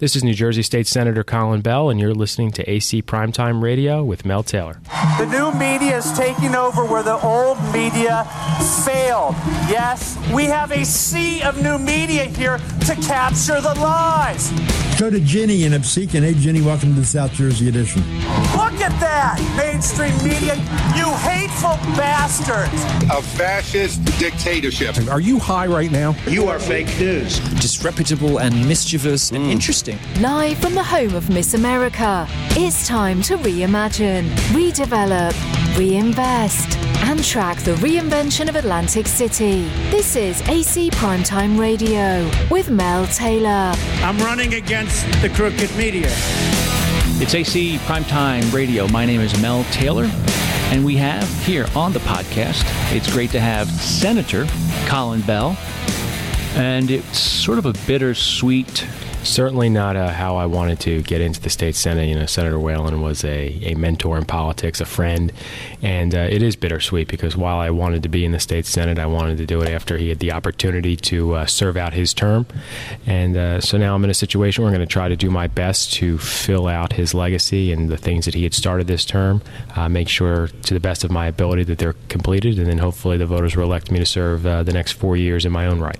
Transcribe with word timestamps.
This 0.00 0.14
is 0.14 0.22
New 0.22 0.32
Jersey 0.32 0.62
State 0.62 0.86
Senator 0.86 1.24
Colin 1.24 1.60
Bell, 1.60 1.90
and 1.90 1.98
you're 1.98 2.14
listening 2.14 2.52
to 2.52 2.70
AC 2.70 3.02
Primetime 3.02 3.60
Radio 3.60 4.04
with 4.04 4.24
Mel 4.24 4.44
Taylor. 4.44 4.78
The 5.18 5.26
new 5.26 5.50
media 5.58 5.96
is 5.96 6.12
taking 6.12 6.54
over 6.54 6.84
where 6.84 7.02
the 7.02 7.20
old 7.20 7.60
media 7.72 8.22
failed. 8.84 9.34
Yes, 9.68 10.16
we 10.32 10.44
have 10.44 10.70
a 10.70 10.84
sea 10.84 11.42
of 11.42 11.60
new 11.60 11.80
media 11.80 12.26
here 12.26 12.58
to 12.58 12.94
capture 13.02 13.60
the 13.60 13.74
lies. 13.74 14.52
Go 14.98 15.08
to 15.08 15.20
Ginny 15.20 15.62
in 15.62 15.74
Absecon. 15.74 16.22
Hey, 16.22 16.34
Ginny, 16.34 16.60
welcome 16.60 16.92
to 16.92 17.00
the 17.00 17.06
South 17.06 17.32
Jersey 17.32 17.68
edition. 17.68 18.02
Look 18.56 18.80
at 18.82 18.90
that, 18.98 19.38
mainstream 19.56 20.12
media, 20.24 20.56
you 20.96 21.14
hateful 21.18 21.76
bastards. 21.94 22.82
A 23.04 23.22
fascist 23.22 24.04
dictatorship. 24.18 24.96
Are 25.08 25.20
you 25.20 25.38
high 25.38 25.68
right 25.68 25.92
now? 25.92 26.16
You 26.26 26.48
are 26.48 26.58
fake 26.58 26.88
news. 26.98 27.38
Disreputable 27.60 28.40
and 28.40 28.66
mischievous 28.66 29.30
and 29.30 29.44
mm. 29.44 29.52
interesting. 29.52 30.00
Live 30.20 30.58
from 30.58 30.74
the 30.74 30.82
home 30.82 31.14
of 31.14 31.30
Miss 31.30 31.54
America, 31.54 32.26
it's 32.56 32.88
time 32.88 33.22
to 33.22 33.36
reimagine, 33.36 34.28
redevelop, 34.50 35.32
reinvest, 35.78 36.76
and 37.04 37.22
track 37.24 37.58
the 37.60 37.74
reinvention 37.76 38.48
of 38.48 38.56
Atlantic 38.56 39.06
City. 39.06 39.62
This 39.90 40.16
is 40.16 40.42
AC 40.48 40.90
Primetime 40.90 41.58
Radio 41.58 42.28
with 42.50 42.70
Mel 42.70 43.06
Taylor. 43.06 43.72
I'm 44.02 44.18
running 44.18 44.54
against 44.54 44.87
the 45.20 45.30
crooked 45.34 45.74
media. 45.76 46.08
It's 47.20 47.34
AC 47.34 47.76
Primetime 47.78 48.52
Radio. 48.52 48.88
My 48.88 49.04
name 49.04 49.20
is 49.20 49.38
Mel 49.40 49.64
Taylor, 49.64 50.08
and 50.70 50.84
we 50.84 50.96
have 50.96 51.28
here 51.44 51.66
on 51.76 51.92
the 51.92 51.98
podcast, 52.00 52.64
it's 52.94 53.12
great 53.12 53.30
to 53.32 53.40
have 53.40 53.68
Senator 53.70 54.46
Colin 54.86 55.20
Bell. 55.22 55.56
And 56.58 56.90
it's 56.90 57.18
sort 57.18 57.58
of 57.58 57.66
a 57.66 57.72
bittersweet 57.86 58.84
Certainly 59.24 59.68
not 59.70 59.96
uh, 59.96 60.08
how 60.08 60.36
I 60.36 60.46
wanted 60.46 60.80
to 60.80 61.02
get 61.02 61.20
into 61.20 61.40
the 61.40 61.50
state 61.50 61.74
senate. 61.74 62.08
You 62.08 62.14
know, 62.14 62.26
Senator 62.26 62.58
Whelan 62.58 63.02
was 63.02 63.24
a, 63.24 63.48
a 63.62 63.74
mentor 63.74 64.16
in 64.16 64.24
politics, 64.24 64.80
a 64.80 64.86
friend, 64.86 65.32
and 65.82 66.14
uh, 66.14 66.28
it 66.30 66.40
is 66.42 66.56
bittersweet 66.56 67.08
because 67.08 67.36
while 67.36 67.58
I 67.58 67.70
wanted 67.70 68.04
to 68.04 68.08
be 68.08 68.24
in 68.24 68.32
the 68.32 68.40
state 68.40 68.64
senate, 68.64 68.98
I 68.98 69.06
wanted 69.06 69.36
to 69.38 69.46
do 69.46 69.60
it 69.60 69.68
after 69.68 69.98
he 69.98 70.08
had 70.08 70.20
the 70.20 70.32
opportunity 70.32 70.96
to 70.96 71.34
uh, 71.34 71.46
serve 71.46 71.76
out 71.76 71.92
his 71.92 72.14
term, 72.14 72.46
and 73.06 73.36
uh, 73.36 73.60
so 73.60 73.76
now 73.76 73.94
I'm 73.94 74.04
in 74.04 74.10
a 74.10 74.14
situation 74.14 74.62
where 74.62 74.72
I'm 74.72 74.78
going 74.78 74.88
to 74.88 74.90
try 74.90 75.08
to 75.08 75.16
do 75.16 75.30
my 75.30 75.46
best 75.48 75.92
to 75.94 76.16
fill 76.16 76.66
out 76.66 76.92
his 76.92 77.12
legacy 77.12 77.72
and 77.72 77.88
the 77.90 77.98
things 77.98 78.24
that 78.24 78.34
he 78.34 78.44
had 78.44 78.54
started 78.54 78.86
this 78.86 79.04
term, 79.04 79.42
uh, 79.76 79.88
make 79.88 80.08
sure 80.08 80.46
to 80.46 80.74
the 80.74 80.80
best 80.80 81.04
of 81.04 81.10
my 81.10 81.26
ability 81.26 81.64
that 81.64 81.78
they're 81.78 81.96
completed, 82.08 82.58
and 82.58 82.68
then 82.68 82.78
hopefully 82.78 83.18
the 83.18 83.26
voters 83.26 83.56
will 83.56 83.64
elect 83.64 83.90
me 83.90 83.98
to 83.98 84.06
serve 84.06 84.46
uh, 84.46 84.62
the 84.62 84.72
next 84.72 84.92
four 84.92 85.16
years 85.16 85.44
in 85.44 85.52
my 85.52 85.66
own 85.66 85.80
right. 85.80 85.98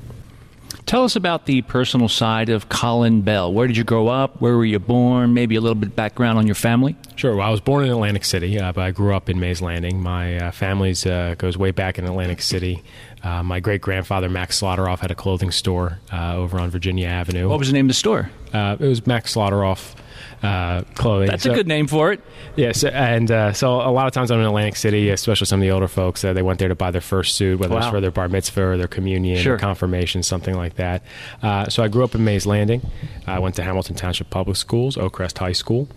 Tell 0.88 1.04
us 1.04 1.16
about 1.16 1.44
the 1.44 1.60
personal 1.60 2.08
side 2.08 2.48
of 2.48 2.70
Colin 2.70 3.20
Bell. 3.20 3.52
Where 3.52 3.66
did 3.66 3.76
you 3.76 3.84
grow 3.84 4.08
up? 4.08 4.40
Where 4.40 4.56
were 4.56 4.64
you 4.64 4.78
born? 4.78 5.34
Maybe 5.34 5.54
a 5.54 5.60
little 5.60 5.74
bit 5.74 5.94
background 5.94 6.38
on 6.38 6.46
your 6.46 6.54
family. 6.54 6.96
Sure. 7.14 7.36
Well, 7.36 7.46
I 7.46 7.50
was 7.50 7.60
born 7.60 7.84
in 7.84 7.90
Atlantic 7.90 8.24
City, 8.24 8.58
uh, 8.58 8.72
but 8.72 8.80
I 8.80 8.90
grew 8.90 9.14
up 9.14 9.28
in 9.28 9.38
Mays 9.38 9.60
Landing. 9.60 10.00
My 10.00 10.38
uh, 10.38 10.50
family 10.50 10.94
uh, 11.04 11.34
goes 11.34 11.58
way 11.58 11.72
back 11.72 11.98
in 11.98 12.06
Atlantic 12.06 12.40
City. 12.40 12.82
Uh, 13.22 13.42
my 13.42 13.60
great 13.60 13.82
grandfather 13.82 14.30
Max 14.30 14.62
Slaughteroff 14.62 15.00
had 15.00 15.10
a 15.10 15.14
clothing 15.14 15.50
store 15.50 15.98
uh, 16.10 16.36
over 16.36 16.58
on 16.58 16.70
Virginia 16.70 17.06
Avenue. 17.06 17.50
What 17.50 17.58
was 17.58 17.68
the 17.68 17.74
name 17.74 17.84
of 17.84 17.88
the 17.88 17.94
store? 17.94 18.30
Uh, 18.54 18.78
it 18.80 18.86
was 18.86 19.06
Max 19.06 19.34
Slaughteroff 19.34 19.94
uh, 20.42 20.82
clothing. 20.94 21.28
That's 21.28 21.42
so, 21.42 21.52
a 21.52 21.54
good 21.54 21.66
name 21.66 21.86
for 21.86 22.12
it. 22.12 22.20
Yes, 22.56 22.84
and 22.84 23.30
uh, 23.30 23.52
so 23.52 23.80
a 23.80 23.90
lot 23.90 24.06
of 24.06 24.12
times 24.12 24.30
I'm 24.30 24.40
in 24.40 24.46
Atlantic 24.46 24.76
City, 24.76 25.10
especially 25.10 25.46
some 25.46 25.60
of 25.60 25.62
the 25.62 25.70
older 25.70 25.88
folks. 25.88 26.24
Uh, 26.24 26.32
they 26.32 26.42
went 26.42 26.58
there 26.58 26.68
to 26.68 26.74
buy 26.74 26.90
their 26.90 27.00
first 27.00 27.36
suit, 27.36 27.58
whether 27.58 27.74
wow. 27.74 27.80
it's 27.80 27.88
for 27.88 28.00
their 28.00 28.10
bar 28.10 28.28
mitzvah 28.28 28.62
or 28.62 28.76
their 28.76 28.88
communion 28.88 29.38
sure. 29.38 29.54
or 29.54 29.58
confirmation, 29.58 30.22
something 30.22 30.54
like 30.54 30.76
that. 30.76 31.02
Uh, 31.42 31.68
so 31.68 31.82
I 31.82 31.88
grew 31.88 32.04
up 32.04 32.14
in 32.14 32.24
Mays 32.24 32.46
Landing. 32.46 32.82
I 33.26 33.38
went 33.38 33.56
to 33.56 33.62
Hamilton 33.62 33.96
Township 33.96 34.30
Public 34.30 34.56
Schools, 34.56 34.96
Oakcrest 34.96 35.38
High 35.38 35.52
School. 35.52 35.88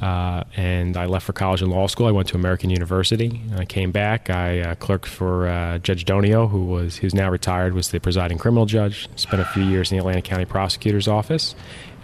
Uh, 0.00 0.44
and 0.56 0.96
I 0.96 1.06
left 1.06 1.24
for 1.24 1.32
college 1.32 1.62
and 1.62 1.70
law 1.70 1.86
school. 1.86 2.06
I 2.06 2.10
went 2.10 2.28
to 2.28 2.36
American 2.36 2.68
University. 2.68 3.40
I 3.56 3.64
came 3.64 3.92
back. 3.92 4.28
I 4.28 4.60
uh, 4.60 4.74
clerked 4.74 5.06
for 5.06 5.48
uh, 5.48 5.78
Judge 5.78 6.04
Donio, 6.04 6.50
who 6.50 6.66
was 6.66 6.96
who's 6.96 7.14
now 7.14 7.30
retired, 7.30 7.72
was 7.72 7.90
the 7.90 7.98
presiding 7.98 8.36
criminal 8.36 8.66
judge. 8.66 9.08
Spent 9.16 9.40
a 9.40 9.46
few 9.46 9.64
years 9.64 9.90
in 9.90 9.96
the 9.96 10.00
Atlantic 10.00 10.24
County 10.24 10.44
Prosecutor's 10.44 11.08
Office. 11.08 11.54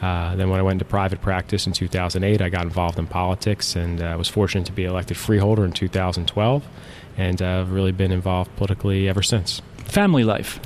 Uh, 0.03 0.35
then, 0.35 0.51
when 0.51 0.59
I 0.59 0.63
went 0.63 0.75
into 0.75 0.85
private 0.85 1.23
practice 1.23 1.67
in 1.67 1.73
2008, 1.73 2.43
I 2.43 2.49
got 2.49 2.65
involved 2.65 2.99
in 2.99 3.07
politics 3.07 3.77
and 3.77 4.03
uh, 4.03 4.17
was 4.19 4.29
fortunate 4.29 4.67
to 4.67 4.73
be 4.73 4.85
elected 4.85 5.17
freeholder 5.17 5.65
in 5.65 5.71
2012, 5.71 6.67
and 7.17 7.41
uh, 7.41 7.61
I've 7.61 7.71
really 7.71 7.93
been 7.93 8.11
involved 8.11 8.55
politically 8.57 9.09
ever 9.09 9.23
since. 9.23 9.63
Family 9.85 10.25
life. 10.25 10.59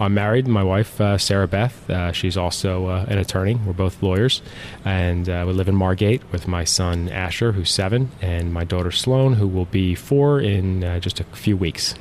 I'm 0.00 0.14
married. 0.14 0.48
My 0.48 0.62
wife, 0.62 0.98
uh, 0.98 1.18
Sarah 1.18 1.46
Beth, 1.46 1.90
uh, 1.90 2.12
she's 2.12 2.38
also 2.38 2.86
uh, 2.86 3.04
an 3.06 3.18
attorney. 3.18 3.56
We're 3.56 3.74
both 3.74 4.02
lawyers, 4.02 4.40
and 4.82 5.26
we 5.26 5.52
live 5.52 5.68
in 5.68 5.76
Margate 5.76 6.22
with 6.32 6.48
my 6.48 6.64
son 6.64 7.10
Asher, 7.10 7.52
who's 7.52 7.70
seven, 7.70 8.10
and 8.22 8.50
my 8.50 8.64
daughter 8.64 8.90
Sloan, 8.90 9.34
who 9.34 9.46
will 9.46 9.66
be 9.66 9.94
four 9.94 10.40
in 10.40 11.00
just 11.02 11.20
a 11.20 11.24
few 11.24 11.54
weeks. 11.54 11.94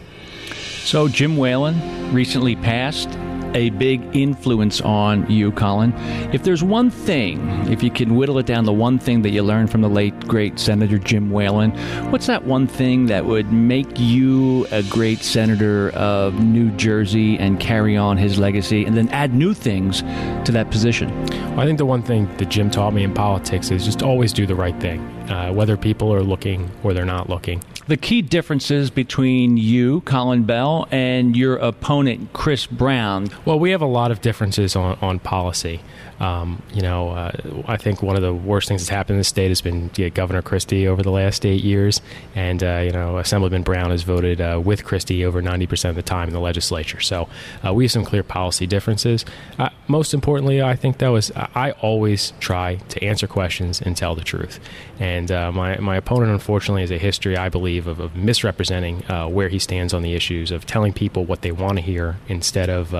So 0.90 1.08
Jim 1.08 1.38
Whelan 1.38 2.12
recently 2.16 2.56
passed 2.56 3.10
a 3.54 3.70
big 3.70 4.02
influence 4.16 4.82
on 4.82 5.30
you, 5.30 5.52
Colin. 5.52 5.94
If 6.34 6.42
there's 6.42 6.64
one 6.64 6.90
thing, 6.90 7.48
if 7.72 7.84
you 7.84 7.92
can 7.92 8.16
whittle 8.16 8.40
it 8.40 8.48
down 8.48 8.66
to 8.66 8.72
one 8.72 8.98
thing 8.98 9.22
that 9.22 9.30
you 9.30 9.44
learned 9.44 9.70
from 9.70 9.82
the 9.82 9.88
late, 9.88 10.20
great 10.22 10.58
Senator 10.58 10.98
Jim 10.98 11.30
Whelan, 11.30 11.74
what's 12.10 12.26
that 12.26 12.44
one 12.46 12.66
thing 12.66 13.06
that 13.06 13.26
would 13.26 13.54
make 13.54 14.00
you 14.00 14.66
a 14.72 14.82
great 14.82 15.20
senator 15.20 15.92
of 15.92 16.44
New 16.44 16.72
Jersey 16.72 17.38
and 17.38 17.60
carry 17.60 17.96
on 17.96 18.18
his 18.18 18.40
legacy 18.40 18.84
and 18.84 18.98
then 18.98 19.10
add 19.10 19.36
new 19.36 19.54
things 19.54 20.02
to 20.02 20.52
that 20.54 20.72
position? 20.72 21.16
Well, 21.52 21.60
I 21.60 21.66
think 21.68 21.78
the 21.78 21.86
one 21.86 22.02
thing 22.02 22.36
that 22.38 22.50
Jim 22.50 22.72
taught 22.72 22.96
me 22.96 23.04
in 23.04 23.14
politics 23.14 23.70
is 23.70 23.86
just 23.86 24.02
always 24.02 24.34
do 24.34 24.48
the 24.48 24.56
right 24.56 24.80
thing, 24.80 25.02
uh, 25.30 25.54
whether 25.54 25.78
people 25.78 26.12
are 26.12 26.24
looking 26.24 26.68
or 26.82 26.96
they're 26.96 27.06
not 27.06 27.30
looking. 27.30 27.62
The 27.90 27.98
key 27.98 28.22
differences 28.22 28.92
between 28.92 29.58
you, 29.58 30.02
Colin 30.02 30.44
Bell, 30.44 30.88
and 30.92 31.36
your 31.36 31.56
opponent, 31.56 32.32
Chris 32.34 32.68
Brown. 32.68 33.30
Well, 33.46 33.58
we 33.58 33.72
have 33.72 33.82
a 33.82 33.88
lot 33.88 34.12
of 34.12 34.22
differences 34.22 34.76
on, 34.76 35.00
on 35.02 35.18
policy. 35.18 35.82
Um, 36.20 36.62
you 36.74 36.82
know, 36.82 37.10
uh, 37.10 37.32
I 37.66 37.78
think 37.78 38.04
one 38.04 38.16
of 38.16 38.22
the 38.22 38.34
worst 38.34 38.68
things 38.68 38.82
that's 38.82 38.90
happened 38.90 39.16
in 39.16 39.20
the 39.20 39.24
state 39.24 39.48
has 39.48 39.62
been 39.62 39.90
yeah, 39.96 40.10
Governor 40.10 40.42
Christie 40.42 40.88
over 40.88 41.02
the 41.02 41.12
last 41.12 41.46
eight 41.46 41.64
years, 41.64 42.02
and 42.36 42.62
uh, 42.62 42.82
you 42.86 42.92
know, 42.92 43.18
Assemblyman 43.18 43.64
Brown 43.64 43.90
has 43.92 44.04
voted 44.04 44.42
uh, 44.42 44.62
with 44.64 44.84
Christie 44.84 45.24
over 45.24 45.42
90% 45.42 45.90
of 45.90 45.96
the 45.96 46.02
time 46.02 46.28
in 46.28 46.34
the 46.34 46.42
legislature. 46.42 47.00
So 47.00 47.30
uh, 47.66 47.74
we 47.74 47.86
have 47.86 47.92
some 47.92 48.04
clear 48.04 48.22
policy 48.24 48.68
differences. 48.68 49.24
Uh, 49.58 49.70
most 49.88 50.14
importantly, 50.14 50.62
I 50.62 50.76
think 50.76 50.98
though 50.98 51.16
is 51.16 51.32
I 51.36 51.72
always 51.82 52.34
try 52.40 52.76
to 52.76 53.04
answer 53.04 53.26
questions 53.26 53.82
and 53.82 53.96
tell 53.96 54.14
the 54.14 54.24
truth. 54.24 54.60
And 55.00 55.32
uh, 55.32 55.52
my 55.52 55.78
my 55.78 55.96
opponent, 55.96 56.32
unfortunately, 56.32 56.82
has 56.82 56.92
a 56.92 56.98
history, 56.98 57.38
I 57.38 57.48
believe, 57.48 57.79
of, 57.88 58.00
of 58.00 58.16
misrepresenting 58.16 59.00
where 59.32 59.50
he 59.50 59.60
stands 59.60 59.94
on 59.94 60.02
the 60.02 60.14
issues, 60.14 60.52
of 60.52 60.66
telling 60.66 60.94
people 60.94 61.26
what 61.26 61.42
they 61.42 61.52
want 61.52 61.78
to 61.78 61.82
hear 61.82 62.18
instead 62.28 62.70
of 62.70 62.94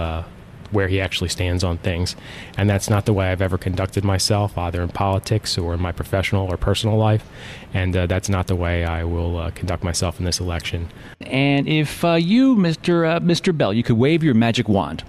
where 0.72 0.88
he 0.88 1.02
actually 1.02 1.30
stands 1.30 1.64
on 1.64 1.78
things. 1.78 2.16
And 2.58 2.70
that's 2.70 2.90
not 2.90 3.06
the 3.06 3.14
way 3.14 3.32
I've 3.32 3.42
ever 3.42 3.58
conducted 3.58 4.04
myself, 4.04 4.58
either 4.58 4.82
in 4.82 4.90
politics 4.90 5.58
or 5.58 5.74
in 5.74 5.82
my 5.82 5.92
professional 5.92 6.52
or 6.52 6.58
personal 6.58 6.98
life. 6.98 7.28
And 7.74 7.96
uh, 7.96 8.06
that's 8.08 8.30
not 8.30 8.48
the 8.48 8.56
way 8.56 8.86
I 8.86 9.04
will 9.04 9.38
uh, 9.38 9.52
conduct 9.52 9.84
myself 9.84 10.20
in 10.20 10.26
this 10.26 10.40
election. 10.40 10.90
And 11.22 11.68
if 11.68 12.04
uh, 12.04 12.14
you, 12.14 12.56
Mr. 12.56 13.16
Uh, 13.16 13.20
Mr. 13.20 13.56
Bell, 13.56 13.74
you 13.74 13.84
could 13.84 13.98
wave 13.98 14.24
your 14.24 14.34
magic 14.34 14.70
wand 14.70 15.04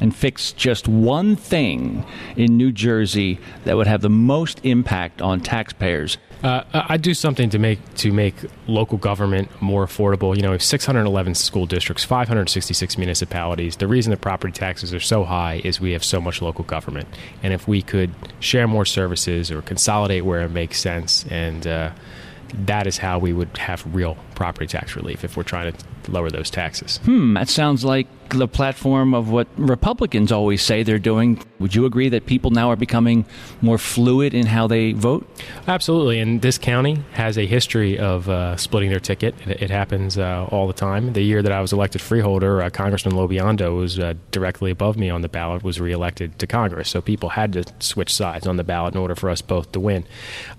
and 0.00 0.14
fix 0.14 0.52
just 0.52 0.86
one 0.86 1.34
thing 1.34 2.04
in 2.36 2.56
New 2.56 2.70
Jersey 2.70 3.40
that 3.64 3.76
would 3.76 3.88
have 3.88 4.00
the 4.00 4.10
most 4.10 4.60
impact 4.64 5.20
on 5.20 5.40
taxpayers, 5.40 6.18
uh, 6.42 6.62
I'd 6.72 7.02
do 7.02 7.14
something 7.14 7.50
to 7.50 7.58
make 7.58 7.94
to 7.96 8.12
make 8.12 8.34
local 8.66 8.98
government 8.98 9.50
more 9.60 9.86
affordable. 9.86 10.36
You 10.36 10.42
know, 10.42 10.50
we 10.50 10.54
have 10.54 10.62
611 10.62 11.34
school 11.34 11.66
districts, 11.66 12.04
566 12.04 12.96
municipalities. 12.96 13.76
The 13.76 13.88
reason 13.88 14.10
the 14.10 14.16
property 14.16 14.52
taxes 14.52 14.94
are 14.94 15.00
so 15.00 15.24
high 15.24 15.60
is 15.64 15.80
we 15.80 15.92
have 15.92 16.04
so 16.04 16.20
much 16.20 16.40
local 16.40 16.64
government, 16.64 17.08
and 17.42 17.52
if 17.52 17.66
we 17.66 17.82
could 17.82 18.10
share 18.40 18.68
more 18.68 18.84
services 18.84 19.50
or 19.50 19.62
consolidate 19.62 20.24
where 20.24 20.42
it 20.42 20.50
makes 20.50 20.80
sense, 20.80 21.24
and 21.30 21.66
uh, 21.66 21.90
that 22.54 22.86
is 22.86 22.98
how 22.98 23.18
we 23.18 23.32
would 23.32 23.56
have 23.58 23.84
real 23.94 24.16
property 24.34 24.66
tax 24.66 24.96
relief 24.96 25.24
if 25.24 25.36
we're 25.36 25.42
trying 25.42 25.72
to 25.72 25.78
lower 26.10 26.30
those 26.30 26.50
taxes. 26.50 26.98
Hmm, 27.04 27.34
that 27.34 27.48
sounds 27.48 27.84
like 27.84 28.06
the 28.30 28.48
platform 28.48 29.14
of 29.14 29.30
what 29.30 29.48
Republicans 29.56 30.32
always 30.32 30.62
say 30.62 30.82
they're 30.82 30.98
doing. 30.98 31.42
Would 31.58 31.74
you 31.74 31.86
agree 31.86 32.08
that 32.10 32.26
people 32.26 32.50
now 32.50 32.70
are 32.70 32.76
becoming 32.76 33.24
more 33.60 33.78
fluid 33.78 34.34
in 34.34 34.46
how 34.46 34.66
they 34.66 34.92
vote? 34.92 35.28
Absolutely. 35.66 36.20
And 36.20 36.42
this 36.42 36.58
county 36.58 37.02
has 37.12 37.38
a 37.38 37.46
history 37.46 37.98
of 37.98 38.28
uh, 38.28 38.56
splitting 38.56 38.90
their 38.90 39.00
ticket. 39.00 39.34
It, 39.46 39.62
it 39.62 39.70
happens 39.70 40.18
uh, 40.18 40.46
all 40.50 40.66
the 40.66 40.72
time. 40.72 41.12
The 41.14 41.22
year 41.22 41.42
that 41.42 41.52
I 41.52 41.60
was 41.60 41.72
elected 41.72 42.00
freeholder, 42.00 42.62
uh, 42.62 42.70
Congressman 42.70 43.14
LoBiondo 43.14 43.76
was 43.76 43.98
uh, 43.98 44.14
directly 44.30 44.70
above 44.70 44.96
me 44.96 45.10
on 45.10 45.22
the 45.22 45.28
ballot, 45.28 45.62
was 45.62 45.80
reelected 45.80 46.38
to 46.38 46.46
Congress. 46.46 46.90
So 46.90 47.00
people 47.00 47.30
had 47.30 47.52
to 47.54 47.64
switch 47.80 48.14
sides 48.14 48.46
on 48.46 48.56
the 48.56 48.64
ballot 48.64 48.94
in 48.94 49.00
order 49.00 49.14
for 49.14 49.30
us 49.30 49.42
both 49.42 49.72
to 49.72 49.80
win. 49.80 50.04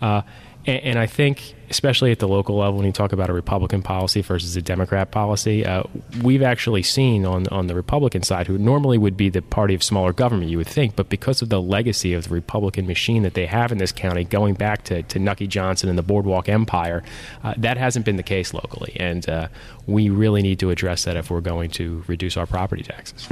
Uh, 0.02 0.24
and, 0.66 0.84
and 0.84 1.00
I 1.00 1.06
think 1.06 1.56
especially 1.70 2.12
at 2.12 2.20
the 2.20 2.28
local 2.28 2.58
level, 2.58 2.78
when 2.78 2.86
you 2.86 2.92
talk 2.92 3.14
about 3.14 3.30
a 3.30 3.34
Republican 3.34 3.82
policy 3.82 4.22
versus 4.22 4.56
a 4.56 4.62
Democrat 4.62 5.12
policy, 5.12 5.66
uh, 5.66 5.84
we've 6.22 6.42
actually 6.42 6.84
seen 6.84 7.26
on 7.26 7.48
on 7.48 7.68
the 7.68 7.76
Republican 7.76 8.24
side, 8.24 8.48
who 8.48 8.58
normally 8.58 8.98
would 8.98 9.18
be 9.18 9.30
the 9.30 9.42
party 9.42 9.74
of 9.74 9.84
smaller 9.84 10.14
government, 10.14 10.50
you 10.50 10.58
would 10.58 10.68
think, 10.68 10.96
but 10.96 11.10
because 11.10 11.42
of 11.42 11.50
the 11.50 11.62
legacy 11.62 12.14
of 12.14 12.26
the 12.26 12.34
Republican 12.34 12.88
machine 12.88 13.24
that 13.24 13.34
they 13.34 13.46
have 13.46 13.72
in 13.72 13.78
this 13.78 13.92
county, 13.92 14.24
going 14.24 14.54
back 14.54 14.84
to, 14.84 15.04
to 15.04 15.20
Nucky 15.20 15.48
Johnson 15.48 15.90
and 15.90 15.98
the 15.98 16.04
Boardwalk 16.04 16.50
Empire, 16.50 17.04
uh, 17.44 17.54
that 17.58 17.78
hasn't 17.78 18.06
been 18.06 18.18
the 18.18 18.24
case 18.24 18.54
locally, 18.54 18.96
and 19.00 19.28
uh, 19.30 19.48
we 19.86 20.10
really 20.10 20.42
need 20.42 20.60
to 20.60 20.70
address 20.70 21.04
that 21.06 21.16
if 21.16 21.30
we're 21.30 21.42
going 21.42 21.70
to 21.72 22.04
reduce 22.08 22.38
our 22.38 22.46
property 22.46 22.84
taxes. 22.84 23.28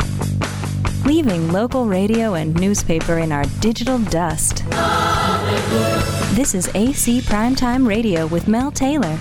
Leaving 1.06 1.52
local 1.52 1.86
radio 1.86 2.34
and 2.34 2.60
newspaper 2.60 3.18
in 3.20 3.32
our 3.32 3.46
digital 3.62 3.98
dust. 4.00 4.66
This 6.36 6.54
is 6.54 6.70
AC 6.76 7.22
Primetime 7.22 7.88
Radio 7.88 8.27
with 8.28 8.48
Mel 8.48 8.72
Taylor. 8.72 9.18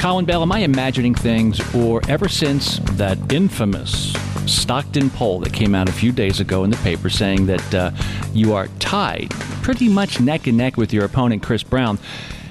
Colin 0.00 0.24
Bell, 0.24 0.42
am 0.42 0.50
I 0.50 0.60
imagining 0.60 1.14
things, 1.14 1.60
or 1.74 2.00
ever 2.08 2.28
since 2.28 2.78
that 2.96 3.32
infamous 3.32 4.12
Stockton 4.46 5.10
poll 5.10 5.38
that 5.40 5.52
came 5.52 5.74
out 5.74 5.88
a 5.88 5.92
few 5.92 6.10
days 6.10 6.40
ago 6.40 6.64
in 6.64 6.70
the 6.70 6.76
paper 6.78 7.08
saying 7.08 7.46
that 7.46 7.74
uh, 7.74 7.90
you 8.32 8.52
are 8.52 8.66
tied 8.78 9.30
pretty 9.62 9.88
much 9.88 10.20
neck 10.20 10.46
and 10.48 10.56
neck 10.56 10.76
with 10.76 10.92
your 10.92 11.04
opponent, 11.04 11.42
Chris 11.42 11.62
Brown? 11.62 11.98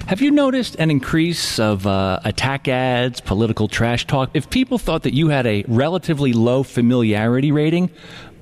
Have 0.07 0.21
you 0.21 0.31
noticed 0.31 0.75
an 0.75 0.89
increase 0.89 1.59
of 1.59 1.85
uh, 1.85 2.19
attack 2.23 2.67
ads, 2.67 3.21
political 3.21 3.67
trash 3.67 4.07
talk? 4.07 4.29
If 4.33 4.49
people 4.49 4.77
thought 4.77 5.03
that 5.03 5.13
you 5.13 5.29
had 5.29 5.45
a 5.45 5.63
relatively 5.67 6.33
low 6.33 6.63
familiarity 6.63 7.51
rating, 7.51 7.89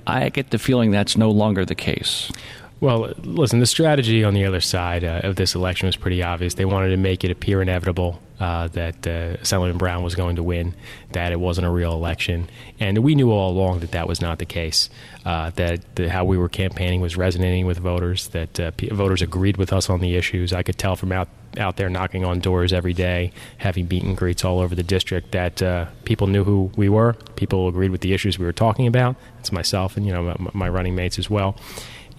I 0.07 0.29
get 0.29 0.51
the 0.51 0.59
feeling 0.59 0.91
that's 0.91 1.17
no 1.17 1.29
longer 1.29 1.65
the 1.65 1.75
case. 1.75 2.31
Well, 2.81 3.11
listen, 3.23 3.59
the 3.59 3.65
strategy 3.65 4.23
on 4.23 4.33
the 4.33 4.45
other 4.45 4.61
side 4.61 5.03
uh, 5.03 5.21
of 5.23 5.35
this 5.35 5.53
election 5.53 5.87
was 5.87 5.97
pretty 5.97 6.23
obvious. 6.23 6.53
They 6.53 6.63
wanted 6.63 6.89
to 6.89 6.97
make 6.97 7.25
it 7.25 7.31
appear 7.31 7.61
inevitable 7.61 8.21
uh, 8.39 8.69
that 8.69 9.05
uh, 9.05 9.35
Assemblyman 9.41 9.77
Brown 9.77 10.01
was 10.01 10.15
going 10.15 10.37
to 10.37 10.43
win, 10.43 10.73
that 11.11 11.33
it 11.33 11.41
wasn't 11.41 11.67
a 11.67 11.69
real 11.69 11.91
election. 11.91 12.49
And 12.79 12.99
we 12.99 13.15
knew 13.15 13.31
all 13.31 13.51
along 13.51 13.81
that 13.81 13.91
that 13.91 14.07
was 14.07 14.21
not 14.21 14.39
the 14.39 14.45
case, 14.45 14.89
uh, 15.25 15.49
that 15.51 15.95
the, 15.95 16.09
how 16.09 16.23
we 16.23 16.37
were 16.37 16.47
campaigning 16.47 17.01
was 17.01 17.17
resonating 17.17 17.65
with 17.65 17.79
voters, 17.79 18.29
that 18.29 18.57
uh, 18.57 18.71
p- 18.71 18.87
voters 18.87 19.21
agreed 19.21 19.57
with 19.57 19.73
us 19.73 19.89
on 19.89 19.99
the 19.99 20.15
issues. 20.15 20.53
I 20.53 20.63
could 20.63 20.77
tell 20.77 20.95
from 20.95 21.11
out, 21.11 21.27
out 21.57 21.75
there 21.75 21.89
knocking 21.89 22.23
on 22.23 22.39
doors 22.39 22.71
every 22.71 22.93
day, 22.93 23.33
having 23.57 23.89
meet 23.89 24.03
and 24.03 24.15
greets 24.15 24.45
all 24.45 24.59
over 24.61 24.73
the 24.73 24.83
district, 24.83 25.33
that 25.33 25.61
uh, 25.61 25.87
people 26.05 26.27
knew 26.27 26.45
who 26.45 26.71
we 26.77 26.87
were. 26.87 27.13
People 27.35 27.67
agreed 27.67 27.91
with 27.91 27.99
the 27.99 28.13
issues 28.13 28.39
we 28.39 28.45
were 28.45 28.53
talking 28.53 28.87
about. 28.87 29.17
It's 29.41 29.51
myself 29.51 29.97
and 29.97 30.05
you 30.05 30.13
know 30.13 30.33
my, 30.39 30.51
my 30.53 30.69
running 30.69 30.95
mates 30.95 31.19
as 31.19 31.29
well 31.29 31.57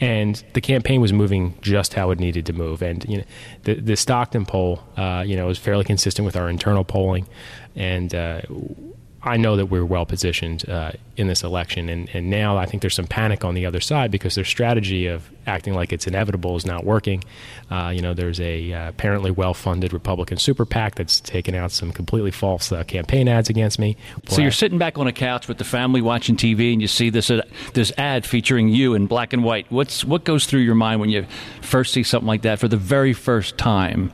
and 0.01 0.43
the 0.55 0.61
campaign 0.61 1.01
was 1.01 1.13
moving 1.13 1.55
just 1.61 1.95
how 1.95 2.11
it 2.11 2.19
needed 2.19 2.47
to 2.47 2.53
move. 2.53 2.83
And 2.83 3.05
you 3.09 3.19
know, 3.19 3.25
the 3.65 3.75
the 3.75 3.97
Stockton 3.97 4.47
poll, 4.47 4.83
uh, 4.97 5.25
you 5.27 5.37
know, 5.37 5.47
was 5.47 5.59
fairly 5.59 5.85
consistent 5.85 6.25
with 6.27 6.37
our 6.37 6.49
internal 6.49 6.85
polling, 6.85 7.27
and 7.77 8.15
uh, 8.15 8.41
I 9.23 9.37
know 9.37 9.57
that 9.57 9.67
we're 9.67 9.85
well 9.85 10.07
positioned 10.07 10.67
uh, 10.69 10.93
in 11.17 11.27
this 11.27 11.43
election, 11.43 11.91
and, 11.91 12.09
and 12.15 12.31
now 12.31 12.57
I 12.57 12.65
think 12.65 12.81
there's 12.81 12.95
some 12.95 13.07
panic 13.07 13.45
on 13.45 13.55
the 13.55 13.67
other 13.67 13.81
side 13.81 14.11
because 14.11 14.35
their 14.35 14.45
strategy 14.45 15.07
of 15.07 15.31
acting 15.47 15.75
like 15.75 15.93
it's 15.93 16.07
inevitable 16.07 16.57
is 16.57 16.65
not 16.65 16.85
working. 16.85 17.23
Uh, 17.71 17.93
you 17.95 18.01
know, 18.01 18.15
there's 18.15 18.41
a 18.41 18.73
uh, 18.73 18.89
apparently 18.89 19.31
well-funded 19.31 19.93
Republican 19.93 20.39
super 20.39 20.65
PAC 20.65 20.95
that's 20.95 21.21
taken 21.21 21.55
out 21.55 21.71
some 21.71 21.93
completely 21.93 22.31
false 22.31 22.73
uh, 22.73 22.83
campaign 22.85 23.29
ads 23.29 23.51
against 23.51 23.79
me. 23.79 23.95
So 24.29 24.41
you're 24.41 24.51
sitting 24.51 24.79
back 24.79 24.97
on 24.97 25.07
a 25.07 25.13
couch 25.13 25.49
with 25.49 25.59
the 25.59 25.65
family 25.65 26.01
watching 26.01 26.37
TV, 26.37 26.73
and 26.73 26.81
you 26.81 26.89
see 26.89 27.11
this 27.11 27.31
uh, 27.31 27.43
this 27.75 27.93
ad 27.99 28.25
featuring 28.25 28.69
you 28.69 28.95
in 28.95 29.07
black 29.07 29.35
and 29.35 29.45
white. 29.45 29.67
What's 29.71 30.03
what 30.03 30.25
goes 30.25 30.47
through 30.47 30.61
your 30.61 30.75
mind 30.75 30.99
when 30.99 31.11
you 31.11 31.27
first 31.61 31.93
see 31.93 32.05
something 32.05 32.29
like 32.29 32.43
that 32.43 32.59
for 32.59 32.69
the 32.69 32.79
very 32.79 33.13
first 33.13 33.59
time? 33.59 34.13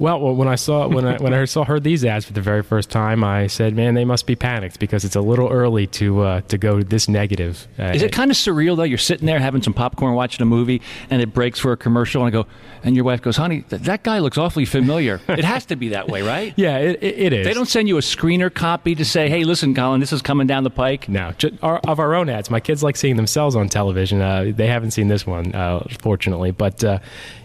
Well, 0.00 0.18
well, 0.18 0.34
when 0.34 0.48
I 0.48 0.54
saw 0.54 0.88
when 0.88 1.04
I 1.04 1.18
when 1.18 1.34
I 1.34 1.44
saw 1.44 1.62
heard 1.62 1.84
these 1.84 2.06
ads 2.06 2.24
for 2.24 2.32
the 2.32 2.40
very 2.40 2.62
first 2.62 2.88
time, 2.88 3.22
I 3.22 3.48
said, 3.48 3.76
"Man, 3.76 3.92
they 3.92 4.06
must 4.06 4.26
be 4.26 4.34
panicked 4.34 4.80
because 4.80 5.04
it's 5.04 5.14
a 5.14 5.20
little 5.20 5.50
early 5.50 5.86
to 5.88 6.22
uh, 6.22 6.40
to 6.48 6.56
go 6.56 6.82
this 6.82 7.06
negative." 7.06 7.68
Uh, 7.78 7.92
Is 7.94 8.00
it 8.02 8.10
kind 8.10 8.30
of 8.30 8.36
surreal 8.38 8.78
though? 8.78 8.82
You're 8.84 8.96
sitting 8.96 9.26
there 9.26 9.38
having 9.38 9.60
some 9.60 9.74
popcorn, 9.74 10.14
watching 10.14 10.42
a 10.42 10.46
movie, 10.46 10.80
and 11.10 11.20
it 11.20 11.34
breaks 11.34 11.58
for 11.58 11.72
a 11.72 11.76
commercial, 11.76 12.24
and 12.24 12.28
I 12.28 12.30
go, 12.30 12.48
and 12.82 12.96
your 12.96 13.04
wife 13.04 13.20
goes, 13.20 13.36
"Honey, 13.36 13.60
th- 13.60 13.82
that 13.82 14.02
guy 14.02 14.20
looks 14.20 14.38
awfully 14.38 14.64
familiar." 14.64 15.20
it 15.28 15.44
has 15.44 15.66
to 15.66 15.76
be 15.76 15.90
that 15.90 16.08
way, 16.08 16.22
right? 16.22 16.54
Yeah, 16.56 16.78
it, 16.78 17.02
it, 17.02 17.18
it 17.18 17.32
is. 17.34 17.46
They 17.46 17.52
don't 17.52 17.68
send 17.68 17.86
you 17.86 17.98
a 17.98 18.00
screener 18.00 18.52
copy 18.52 18.94
to 18.94 19.04
say, 19.04 19.28
"Hey, 19.28 19.44
listen, 19.44 19.74
Colin, 19.74 20.00
this 20.00 20.14
is 20.14 20.22
coming 20.22 20.46
down 20.46 20.64
the 20.64 20.70
pike." 20.70 21.10
No, 21.10 21.34
our, 21.62 21.76
of 21.80 22.00
our 22.00 22.14
own 22.14 22.30
ads. 22.30 22.48
My 22.48 22.60
kids 22.60 22.82
like 22.82 22.96
seeing 22.96 23.16
themselves 23.16 23.54
on 23.54 23.68
television. 23.68 24.22
Uh, 24.22 24.50
they 24.56 24.66
haven't 24.66 24.92
seen 24.92 25.08
this 25.08 25.26
one, 25.26 25.54
uh, 25.54 25.86
fortunately, 26.00 26.52
but 26.52 26.82
uh, 26.82 27.00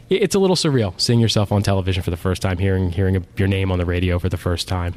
it's 0.10 0.36
a 0.36 0.40
little 0.40 0.56
surreal 0.56 1.00
seeing 1.00 1.20
yourself 1.20 1.52
on 1.52 1.64
television 1.64 2.04
for 2.04 2.12
the 2.12 2.18
first 2.18 2.42
time, 2.42 2.58
hearing 2.58 2.92
hearing 2.92 3.26
your 3.38 3.48
name 3.48 3.72
on 3.72 3.80
the 3.80 3.86
radio 3.86 4.20
for 4.20 4.30
the 4.30 4.38
first 4.38 4.68
time. 4.68 4.94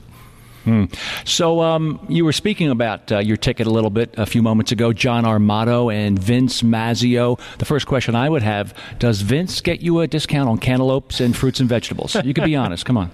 So 1.25 1.61
um, 1.61 2.05
you 2.09 2.25
were 2.25 2.33
speaking 2.33 2.71
about 2.71 3.11
uh, 3.13 3.19
your 3.19 3.37
ticket 3.37 3.67
a 3.67 3.71
little 3.71 3.91
bit 3.91 4.15
a 4.17 4.27
few 4.27 4.43
moments 4.43 4.73
ago, 4.73 4.93
John 4.93 5.25
Armato 5.25 5.93
and 5.93 6.19
Vince 6.19 6.63
Mazzeo. 6.63 7.39
The 7.59 7.65
first 7.65 7.87
question 7.87 8.15
I 8.15 8.29
would 8.29 8.43
have: 8.43 8.75
Does 8.99 9.21
Vince 9.23 9.61
get 9.61 9.81
you 9.81 10.01
a 10.01 10.07
discount 10.07 10.49
on 10.49 10.59
cantaloupes 10.59 11.21
and 11.21 11.37
fruits 11.37 11.61
and 11.61 11.69
vegetables? 11.69 12.15
You 12.25 12.35
could 12.35 12.45
be 12.45 12.57
honest. 12.65 12.85
Come 12.85 12.97
on. 12.99 13.11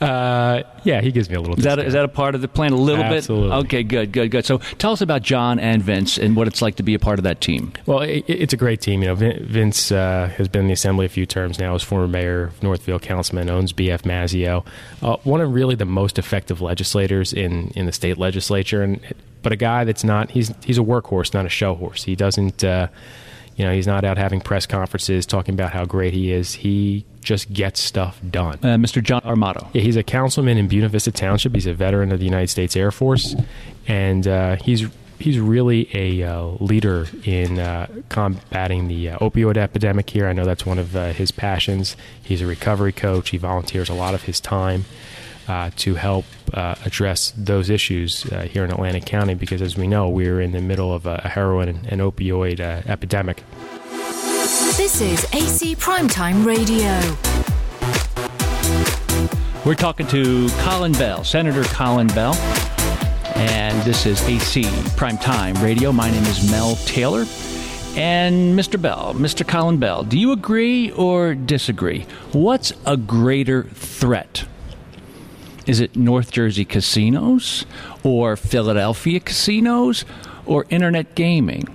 Uh, 0.00 0.62
yeah, 0.84 1.00
he 1.00 1.12
gives 1.12 1.28
me 1.28 1.36
a 1.36 1.40
little. 1.40 1.56
Is 1.56 1.64
that, 1.64 1.76
discount. 1.76 1.86
is 1.88 1.92
that 1.94 2.04
a 2.04 2.08
part 2.08 2.34
of 2.34 2.40
the 2.40 2.48
plan? 2.48 2.72
A 2.72 2.76
little 2.76 3.04
Absolutely. 3.04 3.48
bit? 3.50 3.56
Okay, 3.66 3.82
good, 3.82 4.12
good, 4.12 4.30
good. 4.30 4.44
So 4.46 4.58
tell 4.78 4.92
us 4.92 5.00
about 5.00 5.22
John 5.22 5.58
and 5.58 5.82
Vince 5.82 6.18
and 6.18 6.34
what 6.36 6.46
it's 6.48 6.62
like 6.62 6.76
to 6.76 6.82
be 6.82 6.94
a 6.94 6.98
part 6.98 7.18
of 7.18 7.22
that 7.24 7.40
team. 7.40 7.72
Well, 7.86 8.00
it, 8.00 8.24
it's 8.26 8.52
a 8.52 8.56
great 8.56 8.80
team. 8.80 9.02
You 9.02 9.08
know, 9.08 9.14
Vin- 9.14 9.44
Vince 9.46 9.92
uh, 9.92 10.30
has 10.36 10.48
been 10.48 10.62
in 10.62 10.66
the 10.68 10.72
assembly 10.72 11.06
a 11.06 11.08
few 11.08 11.26
terms 11.26 11.58
now. 11.58 11.74
As 11.74 11.82
former 11.82 12.08
mayor 12.08 12.44
of 12.44 12.62
Northfield, 12.62 13.02
councilman, 13.02 13.50
owns 13.50 13.72
BF 13.72 14.02
Mazzeo, 14.02 14.64
uh, 15.02 15.16
one 15.24 15.40
of 15.40 15.52
really 15.52 15.74
the 15.74 15.84
most 15.84 16.18
effective 16.18 16.60
legislators 16.60 16.81
in 16.84 17.68
in 17.74 17.86
the 17.86 17.92
state 17.92 18.18
legislature, 18.18 18.82
and 18.82 19.00
but 19.42 19.52
a 19.52 19.56
guy 19.56 19.84
that's 19.84 20.04
not 20.04 20.30
he's 20.30 20.52
he's 20.64 20.78
a 20.78 20.82
workhorse, 20.82 21.34
not 21.34 21.46
a 21.46 21.50
show 21.50 21.74
horse. 21.74 22.04
He 22.04 22.16
doesn't. 22.16 22.64
Uh, 22.64 22.88
you 23.56 23.66
know, 23.66 23.74
he's 23.74 23.86
not 23.86 24.04
out 24.04 24.16
having 24.16 24.40
press 24.40 24.64
conferences 24.64 25.26
talking 25.26 25.54
about 25.54 25.72
how 25.72 25.84
great 25.84 26.14
he 26.14 26.32
is. 26.32 26.54
He 26.54 27.04
just 27.20 27.52
gets 27.52 27.80
stuff 27.80 28.18
done. 28.30 28.54
Uh, 28.54 28.76
Mr. 28.76 29.02
John 29.02 29.20
Armato. 29.22 29.68
Yeah, 29.74 29.82
he's 29.82 29.96
a 29.96 30.02
councilman 30.02 30.56
in 30.56 30.68
Buena 30.68 30.88
Vista 30.88 31.12
Township. 31.12 31.54
He's 31.54 31.66
a 31.66 31.74
veteran 31.74 32.12
of 32.12 32.18
the 32.18 32.24
United 32.24 32.48
States 32.48 32.76
Air 32.76 32.90
Force, 32.90 33.36
and 33.86 34.26
uh, 34.26 34.56
he's 34.56 34.88
he's 35.18 35.38
really 35.38 35.88
a 35.94 36.22
uh, 36.22 36.42
leader 36.60 37.06
in 37.24 37.58
uh, 37.58 37.86
combating 38.08 38.88
the 38.88 39.10
uh, 39.10 39.18
opioid 39.18 39.56
epidemic 39.56 40.10
here. 40.10 40.26
I 40.26 40.32
know 40.32 40.44
that's 40.44 40.66
one 40.66 40.78
of 40.78 40.96
uh, 40.96 41.12
his 41.12 41.30
passions. 41.30 41.96
He's 42.22 42.42
a 42.42 42.46
recovery 42.46 42.92
coach. 42.92 43.30
He 43.30 43.36
volunteers 43.36 43.88
a 43.88 43.94
lot 43.94 44.14
of 44.14 44.22
his 44.22 44.40
time 44.40 44.84
uh, 45.48 45.70
to 45.76 45.94
help 45.94 46.24
uh, 46.54 46.74
address 46.84 47.32
those 47.36 47.70
issues 47.70 48.30
uh, 48.32 48.42
here 48.42 48.64
in 48.64 48.70
Atlantic 48.70 49.04
County 49.04 49.34
because, 49.34 49.62
as 49.62 49.76
we 49.76 49.86
know, 49.86 50.08
we're 50.08 50.40
in 50.40 50.52
the 50.52 50.60
middle 50.60 50.92
of 50.92 51.06
a 51.06 51.20
heroin 51.28 51.68
and, 51.68 51.86
and 51.86 52.00
opioid 52.00 52.60
uh, 52.60 52.82
epidemic. 52.90 53.42
This 54.76 55.00
is 55.00 55.24
AC 55.32 55.76
Primetime 55.76 56.44
Radio. 56.44 56.90
We're 59.64 59.74
talking 59.74 60.06
to 60.08 60.48
Colin 60.58 60.92
Bell, 60.92 61.22
Senator 61.24 61.62
Colin 61.64 62.08
Bell. 62.08 62.34
And 63.36 63.80
this 63.82 64.06
is 64.06 64.20
AC 64.28 64.62
Primetime 64.96 65.60
Radio. 65.62 65.92
My 65.92 66.10
name 66.10 66.24
is 66.24 66.50
Mel 66.50 66.76
Taylor. 66.84 67.24
And 67.94 68.58
Mr. 68.58 68.80
Bell, 68.80 69.14
Mr. 69.14 69.46
Colin 69.46 69.78
Bell, 69.78 70.02
do 70.02 70.18
you 70.18 70.32
agree 70.32 70.90
or 70.92 71.34
disagree? 71.34 72.06
What's 72.32 72.72
a 72.86 72.96
greater 72.96 73.64
threat? 73.64 74.44
Is 75.66 75.80
it 75.80 75.96
North 75.96 76.32
Jersey 76.32 76.64
casinos 76.64 77.64
or 78.02 78.36
Philadelphia 78.36 79.20
casinos 79.20 80.04
or 80.46 80.66
internet 80.70 81.14
gaming? 81.14 81.68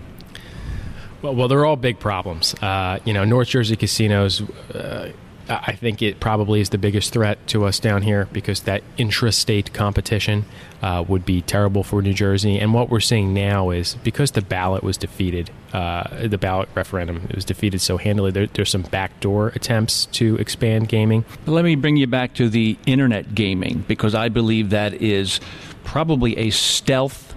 Well, 1.22 1.36
well, 1.36 1.48
they're 1.48 1.65
all 1.65 1.77
big 1.77 2.00
problems. 2.00 2.53
Uh, 2.62 3.00
you 3.06 3.13
know, 3.13 3.24
North 3.25 3.48
Jersey 3.48 3.75
casinos. 3.75 4.41
Uh, 4.72 5.12
I 5.50 5.74
think 5.74 6.01
it 6.01 6.20
probably 6.20 6.60
is 6.60 6.70
the 6.70 6.77
biggest 6.77 7.13
threat 7.13 7.46
to 7.48 7.66
us 7.66 7.80
down 7.80 8.01
here 8.01 8.27
because 8.34 8.62
that 8.62 8.84
intrastate 8.98 9.74
competition 9.74 10.46
uh, 10.82 11.04
would 11.08 11.25
be 11.25 11.42
terrible 11.42 11.84
for 11.84 12.01
New 12.01 12.13
Jersey. 12.13 12.60
And 12.60 12.74
what 12.74 12.89
we're 12.89 13.00
seeing 13.00 13.34
now 13.34 13.70
is 13.70 13.96
because 14.04 14.32
the 14.32 14.42
ballot 14.42 14.84
was 14.84 14.98
defeated, 14.98 15.50
uh, 15.74 16.27
the 16.27 16.38
ballot 16.38 16.70
referendum 16.75 17.27
it 17.30 17.36
was 17.36 17.46
defeated 17.46 17.80
so 17.80 17.98
handily. 17.98 18.32
There, 18.32 18.48
there's 18.48 18.70
some 18.70 18.84
backdoor 18.84 19.50
attempts 19.50 20.06
to 20.08 20.36
expand 20.36 20.89
gaming. 20.89 21.24
But 21.46 21.54
let 21.54 21.63
me 21.63 21.75
bring 21.75 21.96
you 21.98 22.08
back 22.08 22.34
to 22.36 22.50
the 22.50 22.77
internet 22.86 23.34
gaming 23.34 23.86
because 23.88 24.16
I 24.16 24.30
believe 24.30 24.70
that 24.72 24.94
is 24.96 25.39
probably 25.84 26.38
a 26.38 26.50
stealth 26.50 27.36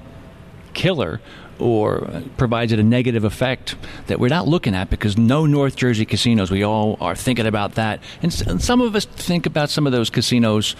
killer 0.75 1.21
or 1.61 2.23
provides 2.37 2.73
it 2.73 2.79
a 2.79 2.83
negative 2.83 3.25
effect 3.25 3.77
that 4.07 4.19
we're 4.19 4.29
not 4.29 4.49
looking 4.49 4.75
at 4.75 4.91
because 4.91 5.17
no 5.17 5.47
North 5.47 5.77
Jersey 5.77 6.05
casinos. 6.05 6.51
We 6.51 6.63
all 6.63 6.97
are 7.01 7.15
thinking 7.15 7.47
about 7.47 7.75
that, 7.75 8.01
and, 8.23 8.43
and 8.47 8.63
some 8.63 8.81
of 8.81 8.95
us 8.95 9.05
think 9.05 9.47
about 9.47 9.71
some 9.71 9.87
of 9.87 9.93
those 9.93 10.11
casinos. 10.11 10.77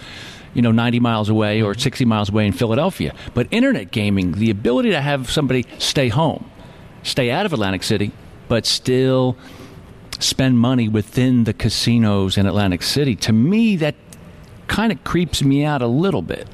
You 0.53 0.61
know, 0.61 0.73
90 0.73 0.99
miles 0.99 1.29
away 1.29 1.61
or 1.61 1.71
mm-hmm. 1.71 1.79
60 1.79 2.03
miles 2.03 2.27
away 2.27 2.45
in 2.45 2.51
Philadelphia. 2.51 3.15
But 3.33 3.47
internet 3.51 3.89
gaming, 3.89 4.33
the 4.33 4.49
ability 4.49 4.89
to 4.89 4.99
have 4.99 5.31
somebody 5.31 5.65
stay 5.77 6.09
home, 6.09 6.51
stay 7.03 7.31
out 7.31 7.45
of 7.45 7.53
Atlantic 7.53 7.83
City, 7.83 8.11
but 8.49 8.65
still 8.65 9.37
spend 10.19 10.59
money 10.59 10.89
within 10.89 11.45
the 11.45 11.53
casinos 11.53 12.37
in 12.37 12.45
Atlantic 12.45 12.83
City. 12.83 13.15
To 13.15 13.31
me, 13.31 13.77
that 13.77 13.95
kind 14.67 14.91
of 14.91 15.03
creeps 15.03 15.43
me 15.43 15.63
out 15.65 15.81
a 15.81 15.87
little 15.87 16.21
bit. 16.21 16.47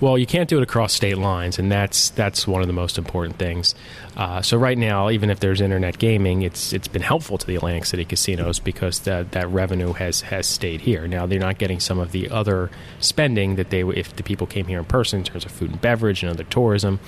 Well, 0.00 0.18
you 0.18 0.26
can't 0.26 0.48
do 0.48 0.58
it 0.58 0.62
across 0.62 0.92
state 0.92 1.18
lines, 1.18 1.58
and 1.58 1.70
that's 1.70 2.10
that's 2.10 2.48
one 2.48 2.60
of 2.60 2.66
the 2.66 2.72
most 2.72 2.98
important 2.98 3.38
things. 3.38 3.74
Uh, 4.16 4.42
so 4.42 4.56
right 4.56 4.76
now, 4.76 5.08
even 5.08 5.30
if 5.30 5.38
there's 5.38 5.60
internet 5.60 5.98
gaming, 5.98 6.42
it's 6.42 6.72
it's 6.72 6.88
been 6.88 7.02
helpful 7.02 7.38
to 7.38 7.46
the 7.46 7.54
Atlantic 7.54 7.84
City 7.84 8.04
casinos 8.04 8.58
because 8.58 9.00
that 9.00 9.32
that 9.32 9.48
revenue 9.50 9.92
has 9.92 10.22
has 10.22 10.46
stayed 10.46 10.80
here. 10.80 11.06
Now 11.06 11.26
they're 11.26 11.38
not 11.38 11.58
getting 11.58 11.78
some 11.78 12.00
of 12.00 12.10
the 12.10 12.28
other 12.28 12.70
spending 12.98 13.54
that 13.54 13.70
they 13.70 13.82
if 13.82 14.14
the 14.16 14.24
people 14.24 14.48
came 14.48 14.66
here 14.66 14.80
in 14.80 14.84
person 14.84 15.20
in 15.20 15.24
terms 15.24 15.44
of 15.44 15.52
food 15.52 15.70
and 15.70 15.80
beverage 15.80 16.22
and 16.24 16.30
other 16.30 16.44
tourism. 16.44 16.98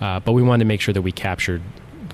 Uh, 0.00 0.18
but 0.18 0.32
we 0.32 0.42
wanted 0.42 0.64
to 0.64 0.68
make 0.68 0.80
sure 0.80 0.92
that 0.92 1.02
we 1.02 1.12
captured 1.12 1.62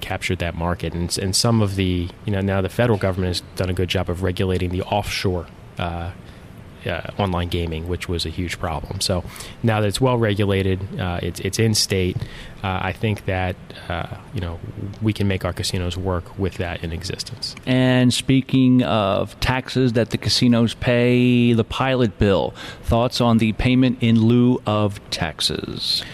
captured 0.03 0.41
that 0.41 0.55
market, 0.55 0.93
and 0.93 1.17
and 1.19 1.35
some 1.35 1.63
of 1.63 1.77
the 1.77 2.09
you 2.27 2.33
know 2.33 2.43
now 2.43 2.61
the 2.61 2.69
federal 2.69 2.99
government 2.99 3.31
has 3.31 3.41
done 3.57 3.71
a 3.71 3.75
good 3.75 3.89
job 3.89 4.11
of 4.11 4.23
regulating 4.23 4.71
the 4.71 4.83
offshore. 4.83 5.47
Uh, 5.79 6.11
uh, 6.87 7.11
online 7.19 7.49
gaming, 7.49 7.89
which 7.89 8.09
was 8.09 8.27
a 8.27 8.31
huge 8.31 8.59
problem. 8.59 9.01
So 9.01 9.25
now 9.63 9.81
that 9.81 9.87
it's 9.87 10.01
well 10.01 10.19
regulated, 10.19 11.01
uh, 11.01 11.21
it's 11.23 11.41
it's 11.41 11.59
in 11.59 11.75
state. 11.75 12.17
Uh, 12.63 12.81
I 12.83 12.93
think 12.93 13.27
that 13.27 13.57
uh, 13.89 14.17
you 14.35 14.41
know 14.41 14.59
we 15.01 15.13
can 15.13 15.29
make 15.29 15.45
our 15.45 15.53
casinos 15.53 15.97
work 15.97 16.39
with 16.39 16.55
that 16.55 16.83
in 16.83 16.93
existence. 16.93 17.55
And 17.67 18.13
speaking 18.13 18.83
of 18.83 19.39
taxes 19.41 19.93
that 19.95 20.11
the 20.11 20.19
casinos 20.19 20.75
pay, 20.75 21.53
the 21.53 21.65
pilot 21.65 22.19
bill. 22.19 22.55
Thoughts 22.83 23.21
on 23.21 23.39
the 23.39 23.53
payment 23.53 23.99
in 24.01 24.21
lieu 24.21 24.61
of 24.67 25.01
taxes? 25.11 26.05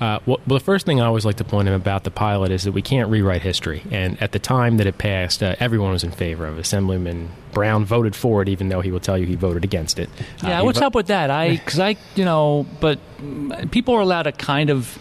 Uh, 0.00 0.20
well, 0.26 0.38
the 0.46 0.60
first 0.60 0.86
thing 0.86 1.00
I 1.00 1.06
always 1.06 1.24
like 1.24 1.36
to 1.36 1.44
point 1.44 1.68
out 1.68 1.74
about 1.74 2.04
the 2.04 2.10
pilot 2.10 2.52
is 2.52 2.62
that 2.64 2.72
we 2.72 2.82
can't 2.82 3.10
rewrite 3.10 3.42
history. 3.42 3.82
And 3.90 4.20
at 4.22 4.32
the 4.32 4.38
time 4.38 4.76
that 4.76 4.86
it 4.86 4.98
passed, 4.98 5.42
uh, 5.42 5.56
everyone 5.58 5.90
was 5.92 6.04
in 6.04 6.12
favor 6.12 6.46
of 6.46 6.56
it. 6.56 6.60
Assemblyman 6.60 7.30
Brown 7.52 7.84
voted 7.84 8.14
for 8.14 8.40
it, 8.42 8.48
even 8.48 8.68
though 8.68 8.80
he 8.80 8.90
will 8.92 9.00
tell 9.00 9.18
you 9.18 9.26
he 9.26 9.34
voted 9.34 9.64
against 9.64 9.98
it. 9.98 10.08
Yeah, 10.42 10.60
Uh, 10.60 10.64
what's 10.64 10.78
vo- 10.78 10.86
up 10.86 10.94
with 10.94 11.08
that? 11.08 11.30
I 11.30 11.50
because 11.56 11.80
I 11.80 11.96
you 12.14 12.24
know, 12.24 12.66
but 12.80 12.98
people 13.72 13.94
are 13.94 14.00
allowed 14.00 14.22
to 14.24 14.32
kind 14.32 14.70
of 14.70 14.98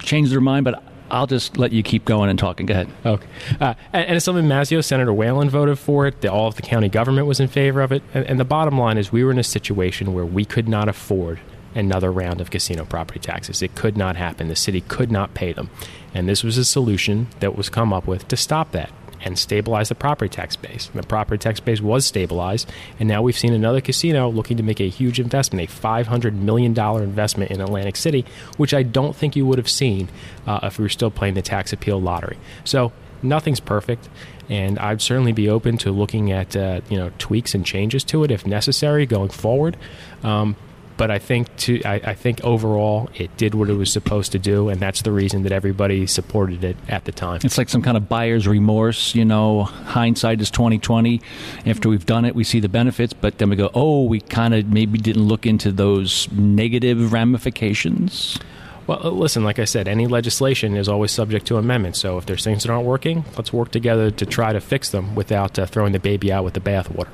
change 0.00 0.30
their 0.30 0.40
mind, 0.40 0.64
but. 0.64 0.82
I'll 1.08 1.28
just 1.28 1.56
let 1.56 1.70
you 1.70 1.84
keep 1.84 2.04
going 2.04 2.30
and 2.30 2.36
talking. 2.36 2.66
Go 2.66 2.74
ahead. 2.74 2.88
Okay. 3.06 3.26
Uh, 3.60 3.74
and, 3.92 4.06
and 4.08 4.16
Assemblyman 4.16 4.50
Mazzeo, 4.50 4.82
Senator 4.82 5.12
Whelan 5.12 5.48
voted 5.48 5.78
for 5.78 6.04
it. 6.08 6.20
The, 6.20 6.32
all 6.32 6.48
of 6.48 6.56
the 6.56 6.62
county 6.62 6.88
government 6.88 7.28
was 7.28 7.38
in 7.38 7.46
favor 7.46 7.80
of 7.80 7.92
it. 7.92 8.02
And, 8.12 8.26
and 8.26 8.40
the 8.40 8.44
bottom 8.44 8.76
line 8.76 8.98
is 8.98 9.12
we 9.12 9.22
were 9.22 9.30
in 9.30 9.38
a 9.38 9.44
situation 9.44 10.14
where 10.14 10.26
we 10.26 10.44
could 10.44 10.66
not 10.68 10.88
afford 10.88 11.38
another 11.76 12.10
round 12.10 12.40
of 12.40 12.50
casino 12.50 12.84
property 12.84 13.20
taxes. 13.20 13.62
It 13.62 13.74
could 13.74 13.96
not 13.96 14.16
happen. 14.16 14.48
The 14.48 14.56
city 14.56 14.80
could 14.80 15.12
not 15.12 15.34
pay 15.34 15.52
them. 15.52 15.70
And 16.14 16.28
this 16.28 16.42
was 16.42 16.58
a 16.58 16.64
solution 16.64 17.28
that 17.40 17.56
was 17.56 17.68
come 17.68 17.92
up 17.92 18.06
with 18.06 18.26
to 18.28 18.36
stop 18.36 18.72
that 18.72 18.90
and 19.20 19.38
stabilize 19.38 19.88
the 19.88 19.94
property 19.94 20.28
tax 20.28 20.56
base. 20.56 20.88
The 20.94 21.02
property 21.02 21.38
tax 21.38 21.60
base 21.60 21.80
was 21.80 22.06
stabilized, 22.06 22.70
and 22.98 23.08
now 23.08 23.22
we've 23.22 23.36
seen 23.36 23.52
another 23.52 23.80
casino 23.80 24.28
looking 24.28 24.56
to 24.56 24.62
make 24.62 24.80
a 24.80 24.88
huge 24.88 25.18
investment, 25.18 25.68
a 25.68 25.72
$500 25.72 26.34
million 26.34 26.78
investment 26.78 27.50
in 27.50 27.60
Atlantic 27.60 27.96
City, 27.96 28.24
which 28.56 28.72
I 28.72 28.82
don't 28.82 29.16
think 29.16 29.34
you 29.34 29.46
would 29.46 29.58
have 29.58 29.68
seen 29.68 30.08
uh, 30.46 30.60
if 30.62 30.78
we 30.78 30.84
were 30.84 30.88
still 30.88 31.10
playing 31.10 31.34
the 31.34 31.42
tax 31.42 31.72
appeal 31.72 32.00
lottery. 32.00 32.38
So 32.64 32.92
nothing's 33.22 33.60
perfect, 33.60 34.08
and 34.48 34.78
I'd 34.78 35.02
certainly 35.02 35.32
be 35.32 35.48
open 35.48 35.76
to 35.78 35.90
looking 35.90 36.30
at 36.30 36.56
uh, 36.56 36.80
you 36.88 36.96
know 36.96 37.10
tweaks 37.18 37.54
and 37.54 37.64
changes 37.64 38.04
to 38.04 38.24
it 38.24 38.30
if 38.30 38.46
necessary 38.46 39.06
going 39.06 39.30
forward. 39.30 39.76
Um, 40.22 40.56
but 40.96 41.10
I 41.10 41.18
think 41.18 41.54
to 41.58 41.82
I, 41.84 41.94
I 41.94 42.14
think 42.14 42.42
overall 42.44 43.10
it 43.14 43.36
did 43.36 43.54
what 43.54 43.68
it 43.68 43.74
was 43.74 43.92
supposed 43.92 44.32
to 44.32 44.38
do, 44.38 44.68
and 44.68 44.80
that's 44.80 45.02
the 45.02 45.12
reason 45.12 45.42
that 45.42 45.52
everybody 45.52 46.06
supported 46.06 46.64
it 46.64 46.76
at 46.88 47.04
the 47.04 47.12
time. 47.12 47.40
It's 47.44 47.58
like 47.58 47.68
some 47.68 47.82
kind 47.82 47.96
of 47.96 48.08
buyer's 48.08 48.46
remorse, 48.46 49.14
you 49.14 49.24
know. 49.24 49.64
Hindsight 49.64 50.40
is 50.40 50.50
twenty 50.50 50.78
twenty. 50.78 51.20
After 51.64 51.88
we've 51.88 52.06
done 52.06 52.24
it, 52.24 52.34
we 52.34 52.44
see 52.44 52.60
the 52.60 52.68
benefits, 52.68 53.12
but 53.12 53.38
then 53.38 53.50
we 53.50 53.56
go, 53.56 53.70
"Oh, 53.74 54.04
we 54.04 54.20
kind 54.20 54.54
of 54.54 54.66
maybe 54.66 54.98
didn't 54.98 55.24
look 55.24 55.46
into 55.46 55.72
those 55.72 56.30
negative 56.32 57.12
ramifications." 57.12 58.38
Well, 58.86 59.04
uh, 59.04 59.10
listen, 59.10 59.42
like 59.42 59.58
I 59.58 59.64
said, 59.64 59.88
any 59.88 60.06
legislation 60.06 60.76
is 60.76 60.88
always 60.88 61.10
subject 61.10 61.46
to 61.46 61.56
amendment. 61.56 61.96
So 61.96 62.18
if 62.18 62.26
there's 62.26 62.44
things 62.44 62.62
that 62.62 62.70
aren't 62.70 62.86
working, 62.86 63.24
let's 63.36 63.52
work 63.52 63.72
together 63.72 64.10
to 64.12 64.26
try 64.26 64.52
to 64.52 64.60
fix 64.60 64.90
them 64.90 65.14
without 65.16 65.58
uh, 65.58 65.66
throwing 65.66 65.92
the 65.92 65.98
baby 65.98 66.32
out 66.32 66.44
with 66.44 66.54
the 66.54 66.60
bathwater. 66.60 67.08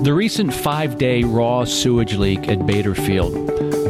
The 0.00 0.14
recent 0.14 0.54
five 0.54 0.96
day 0.96 1.24
raw 1.24 1.64
sewage 1.64 2.14
leak 2.14 2.48
at 2.48 2.64
Bader 2.64 2.94
Field. 2.94 3.32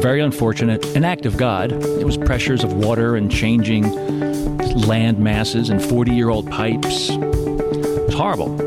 Very 0.01 0.21
unfortunate, 0.21 0.83
an 0.95 1.05
act 1.05 1.27
of 1.27 1.37
God. 1.37 1.71
It 1.71 2.03
was 2.03 2.17
pressures 2.17 2.63
of 2.63 2.73
water 2.73 3.15
and 3.15 3.31
changing 3.31 3.91
land 4.87 5.19
masses 5.19 5.69
and 5.69 5.79
40 5.79 6.11
year 6.11 6.29
old 6.29 6.49
pipes. 6.49 7.09
It's 7.11 8.15
horrible. 8.15 8.57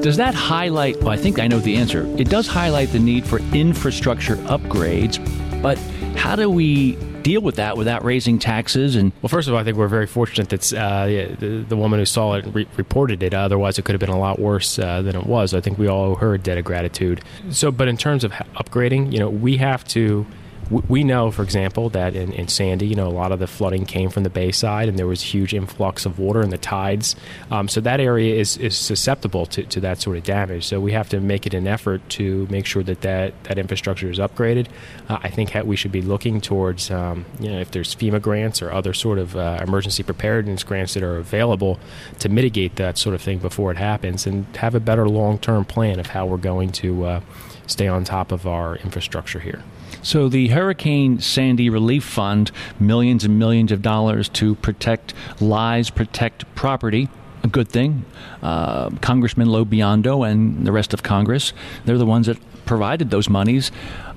Does 0.00 0.16
that 0.18 0.34
highlight? 0.34 0.96
Well, 0.98 1.10
I 1.10 1.16
think 1.16 1.40
I 1.40 1.48
know 1.48 1.58
the 1.58 1.76
answer. 1.76 2.06
It 2.18 2.28
does 2.28 2.46
highlight 2.46 2.90
the 2.90 3.00
need 3.00 3.26
for 3.26 3.40
infrastructure 3.52 4.36
upgrades, 4.36 5.18
but 5.60 5.78
how 6.16 6.36
do 6.36 6.48
we 6.48 6.96
deal 7.22 7.40
with 7.40 7.56
that 7.56 7.76
without 7.76 8.04
raising 8.04 8.38
taxes 8.38 8.96
and 8.96 9.12
Well, 9.22 9.28
first 9.28 9.48
of 9.48 9.54
all, 9.54 9.60
I 9.60 9.64
think 9.64 9.76
we're 9.76 9.88
very 9.88 10.06
fortunate 10.06 10.48
that 10.50 10.72
uh, 10.72 11.06
the, 11.06 11.64
the 11.68 11.76
woman 11.76 11.98
who 11.98 12.04
saw 12.04 12.34
it 12.34 12.44
re- 12.52 12.68
reported 12.76 13.22
it. 13.22 13.34
Otherwise, 13.34 13.78
it 13.78 13.84
could 13.84 13.94
have 13.94 14.00
been 14.00 14.10
a 14.10 14.18
lot 14.18 14.38
worse 14.38 14.78
uh, 14.78 15.02
than 15.02 15.16
it 15.16 15.26
was. 15.26 15.54
I 15.54 15.60
think 15.60 15.78
we 15.78 15.86
all 15.86 16.12
owe 16.12 16.14
her 16.16 16.34
a 16.34 16.38
debt 16.38 16.58
of 16.58 16.64
gratitude. 16.64 17.22
So, 17.50 17.70
but 17.70 17.88
in 17.88 17.96
terms 17.96 18.24
of 18.24 18.32
upgrading, 18.32 19.12
you 19.12 19.18
know, 19.18 19.30
we 19.30 19.56
have 19.58 19.84
to. 19.88 20.26
We 20.70 21.04
know, 21.04 21.30
for 21.30 21.42
example, 21.42 21.90
that 21.90 22.14
in, 22.16 22.32
in 22.32 22.48
Sandy, 22.48 22.86
you 22.86 22.94
know, 22.94 23.06
a 23.06 23.10
lot 23.12 23.30
of 23.30 23.40
the 23.40 23.46
flooding 23.46 23.84
came 23.84 24.08
from 24.08 24.22
the 24.22 24.30
bayside, 24.30 24.88
and 24.88 24.98
there 24.98 25.06
was 25.06 25.20
huge 25.20 25.52
influx 25.52 26.06
of 26.06 26.18
water 26.18 26.40
and 26.40 26.50
the 26.50 26.56
tides. 26.56 27.14
Um, 27.50 27.68
so 27.68 27.80
that 27.82 28.00
area 28.00 28.36
is, 28.36 28.56
is 28.56 28.76
susceptible 28.76 29.44
to, 29.46 29.64
to 29.64 29.80
that 29.80 30.00
sort 30.00 30.16
of 30.16 30.24
damage. 30.24 30.64
So 30.64 30.80
we 30.80 30.92
have 30.92 31.10
to 31.10 31.20
make 31.20 31.46
it 31.46 31.52
an 31.52 31.66
effort 31.66 32.08
to 32.10 32.46
make 32.48 32.64
sure 32.64 32.82
that 32.84 33.02
that, 33.02 33.44
that 33.44 33.58
infrastructure 33.58 34.10
is 34.10 34.18
upgraded. 34.18 34.68
Uh, 35.08 35.18
I 35.22 35.28
think 35.28 35.52
we 35.64 35.76
should 35.76 35.92
be 35.92 36.00
looking 36.00 36.40
towards, 36.40 36.90
um, 36.90 37.26
you 37.38 37.50
know, 37.50 37.60
if 37.60 37.70
there's 37.70 37.94
FEMA 37.94 38.22
grants 38.22 38.62
or 38.62 38.72
other 38.72 38.94
sort 38.94 39.18
of 39.18 39.36
uh, 39.36 39.58
emergency 39.62 40.02
preparedness 40.02 40.64
grants 40.64 40.94
that 40.94 41.02
are 41.02 41.18
available 41.18 41.78
to 42.20 42.28
mitigate 42.28 42.76
that 42.76 42.96
sort 42.96 43.14
of 43.14 43.20
thing 43.20 43.38
before 43.38 43.70
it 43.72 43.76
happens, 43.76 44.26
and 44.26 44.46
have 44.56 44.74
a 44.74 44.80
better 44.80 45.08
long-term 45.08 45.64
plan 45.66 46.00
of 46.00 46.06
how 46.06 46.24
we're 46.24 46.36
going 46.38 46.72
to 46.72 47.04
uh, 47.04 47.20
stay 47.66 47.88
on 47.88 48.04
top 48.04 48.32
of 48.32 48.46
our 48.46 48.76
infrastructure 48.76 49.40
here. 49.40 49.62
So 50.02 50.28
the 50.28 50.48
Hurricane 50.48 51.20
Sandy 51.20 51.70
Relief 51.70 52.04
Fund, 52.04 52.50
millions 52.80 53.24
and 53.24 53.38
millions 53.38 53.70
of 53.70 53.82
dollars 53.82 54.28
to 54.30 54.56
protect 54.56 55.14
lives, 55.40 55.90
protect 55.90 56.52
property. 56.54 57.08
A 57.44 57.48
good 57.48 57.68
thing. 57.68 58.04
Uh, 58.42 58.90
Congressman 59.00 59.48
LoBiondo 59.48 60.28
and 60.28 60.66
the 60.66 60.72
rest 60.72 60.92
of 60.92 61.02
Congress, 61.02 61.52
they're 61.84 61.98
the 61.98 62.06
ones 62.06 62.26
that 62.26 62.38
provided 62.66 63.10
those 63.10 63.28
monies. 63.28 63.70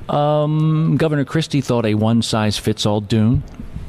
Um, 0.10 0.98
Governor 0.98 1.26
Christie 1.26 1.62
thought 1.62 1.86
a 1.86 1.96
one 1.96 2.22
size 2.22 2.58
fits 2.58 2.86
all 2.86 3.02
dune 3.02 3.44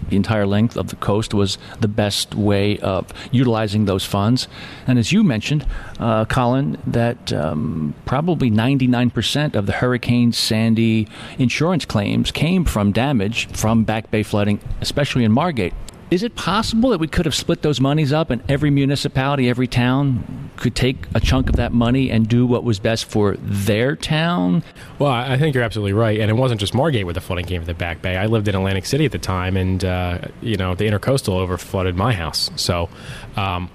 the 0.08 0.16
entire 0.16 0.46
length 0.46 0.76
of 0.76 0.88
the 0.88 0.96
coast 0.96 1.34
was 1.34 1.58
the 1.80 1.88
best 1.88 2.34
way 2.34 2.78
of 2.78 3.12
utilizing 3.30 3.84
those 3.84 4.04
funds. 4.04 4.48
And 4.86 4.98
as 4.98 5.12
you 5.12 5.22
mentioned, 5.22 5.66
uh, 5.98 6.24
Colin, 6.26 6.78
that 6.86 7.32
um, 7.32 7.94
probably 8.04 8.50
99% 8.50 9.54
of 9.54 9.66
the 9.66 9.72
Hurricane 9.72 10.32
Sandy 10.32 11.08
insurance 11.38 11.84
claims 11.84 12.30
came 12.30 12.64
from 12.64 12.92
damage 12.92 13.48
from 13.48 13.84
Back 13.84 14.10
Bay 14.10 14.22
flooding, 14.22 14.60
especially 14.80 15.24
in 15.24 15.32
Margate. 15.32 15.74
Is 16.08 16.22
it 16.22 16.36
possible 16.36 16.90
that 16.90 16.98
we 16.98 17.08
could 17.08 17.26
have 17.26 17.34
split 17.34 17.62
those 17.62 17.80
monies 17.80 18.12
up 18.12 18.30
and 18.30 18.40
every 18.48 18.70
municipality, 18.70 19.48
every 19.48 19.66
town 19.66 20.50
could 20.56 20.76
take 20.76 20.96
a 21.14 21.20
chunk 21.20 21.48
of 21.48 21.56
that 21.56 21.72
money 21.72 22.10
and 22.10 22.28
do 22.28 22.46
what 22.46 22.62
was 22.62 22.78
best 22.78 23.06
for 23.06 23.36
their 23.38 23.96
town? 23.96 24.62
Well, 25.00 25.10
I 25.10 25.36
think 25.36 25.54
you're 25.54 25.64
absolutely 25.64 25.94
right, 25.94 26.20
and 26.20 26.30
it 26.30 26.34
wasn't 26.34 26.60
just 26.60 26.74
Margate 26.74 27.04
where 27.04 27.14
the 27.14 27.20
flooding 27.20 27.44
came 27.44 27.60
from 27.60 27.66
the 27.66 27.74
Back 27.74 28.02
Bay. 28.02 28.16
I 28.16 28.26
lived 28.26 28.46
in 28.46 28.54
Atlantic 28.54 28.86
City 28.86 29.04
at 29.04 29.12
the 29.12 29.18
time, 29.18 29.56
and 29.56 29.84
uh, 29.84 30.18
you 30.40 30.56
know 30.56 30.74
the 30.76 30.84
intercoastal 30.84 31.34
over 31.34 31.58
flooded 31.58 31.96
my 31.96 32.12
house. 32.12 32.50
So, 32.54 32.88
um, 33.36 33.68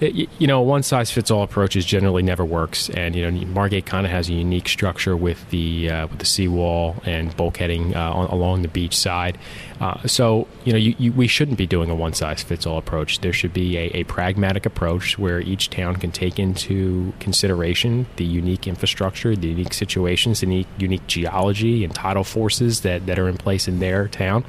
it, 0.00 0.28
you 0.38 0.46
know, 0.46 0.60
one 0.60 0.82
size 0.82 1.10
fits 1.10 1.30
all 1.30 1.42
approach 1.42 1.74
is 1.74 1.84
generally 1.84 2.22
never 2.22 2.44
works, 2.44 2.88
and 2.90 3.16
you 3.16 3.28
know 3.28 3.46
Margate 3.46 3.86
kind 3.86 4.06
of 4.06 4.12
has 4.12 4.28
a 4.28 4.32
unique 4.32 4.68
structure 4.68 5.16
with 5.16 5.48
the 5.50 5.90
uh, 5.90 6.06
with 6.06 6.18
the 6.18 6.26
seawall 6.26 7.02
and 7.04 7.36
bulkheading 7.36 7.96
uh, 7.96 8.12
on, 8.12 8.26
along 8.28 8.62
the 8.62 8.68
beach 8.68 8.96
side. 8.96 9.38
Uh, 9.80 10.06
so, 10.06 10.48
you 10.64 10.72
know, 10.72 10.78
you, 10.78 10.94
you, 10.98 11.12
we 11.12 11.26
shouldn't 11.26 11.56
be 11.56 11.66
doing 11.66 11.88
a 11.88 11.94
one 11.94 12.12
size 12.12 12.42
fits 12.42 12.66
all 12.66 12.78
approach. 12.78 13.20
There 13.20 13.32
should 13.32 13.52
be 13.52 13.76
a, 13.76 13.90
a 13.98 14.04
pragmatic 14.04 14.66
approach 14.66 15.18
where 15.18 15.40
each 15.40 15.70
town 15.70 15.96
can 15.96 16.10
take 16.10 16.38
into 16.38 17.12
consideration 17.20 18.06
the 18.16 18.24
unique 18.24 18.66
infrastructure, 18.66 19.36
the 19.36 19.48
unique 19.48 19.72
situations, 19.72 20.40
the 20.40 20.46
unique, 20.46 20.66
unique 20.78 21.06
geology 21.06 21.84
and 21.84 21.94
tidal 21.94 22.24
forces 22.24 22.80
that, 22.80 23.06
that 23.06 23.18
are 23.18 23.28
in 23.28 23.36
place 23.36 23.68
in 23.68 23.78
their 23.78 24.08
town. 24.08 24.44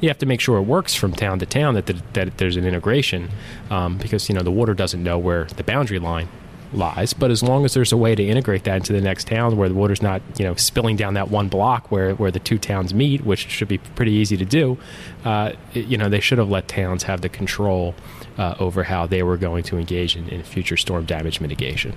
You 0.00 0.08
have 0.08 0.18
to 0.18 0.26
make 0.26 0.40
sure 0.40 0.56
it 0.56 0.62
works 0.62 0.94
from 0.94 1.12
town 1.12 1.38
to 1.40 1.46
town, 1.46 1.74
that, 1.74 1.86
the, 1.86 2.00
that 2.14 2.38
there's 2.38 2.56
an 2.56 2.64
integration, 2.64 3.28
um, 3.70 3.98
because, 3.98 4.28
you 4.28 4.34
know, 4.34 4.42
the 4.42 4.50
water 4.50 4.74
doesn't 4.74 5.02
know 5.02 5.18
where 5.18 5.44
the 5.56 5.64
boundary 5.64 5.98
line 5.98 6.28
lies. 6.72 7.12
But 7.12 7.30
as 7.30 7.42
long 7.42 7.64
as 7.64 7.74
there's 7.74 7.92
a 7.92 7.96
way 7.96 8.14
to 8.14 8.22
integrate 8.22 8.64
that 8.64 8.76
into 8.76 8.92
the 8.92 9.00
next 9.00 9.26
town 9.26 9.56
where 9.56 9.68
the 9.68 9.74
water's 9.74 10.02
not, 10.02 10.22
you 10.38 10.44
know, 10.44 10.54
spilling 10.54 10.96
down 10.96 11.14
that 11.14 11.30
one 11.30 11.48
block 11.48 11.90
where, 11.90 12.14
where 12.14 12.30
the 12.30 12.38
two 12.38 12.58
towns 12.58 12.94
meet, 12.94 13.24
which 13.24 13.48
should 13.48 13.68
be 13.68 13.78
pretty 13.78 14.12
easy 14.12 14.36
to 14.36 14.44
do, 14.44 14.78
uh, 15.24 15.52
you 15.72 15.96
know, 15.96 16.08
they 16.08 16.20
should 16.20 16.38
have 16.38 16.48
let 16.48 16.68
towns 16.68 17.04
have 17.04 17.20
the 17.20 17.28
control 17.28 17.94
uh, 18.38 18.54
over 18.58 18.84
how 18.84 19.06
they 19.06 19.22
were 19.22 19.36
going 19.36 19.62
to 19.64 19.78
engage 19.78 20.16
in, 20.16 20.28
in 20.28 20.42
future 20.42 20.76
storm 20.76 21.04
damage 21.04 21.40
mitigation. 21.40 21.94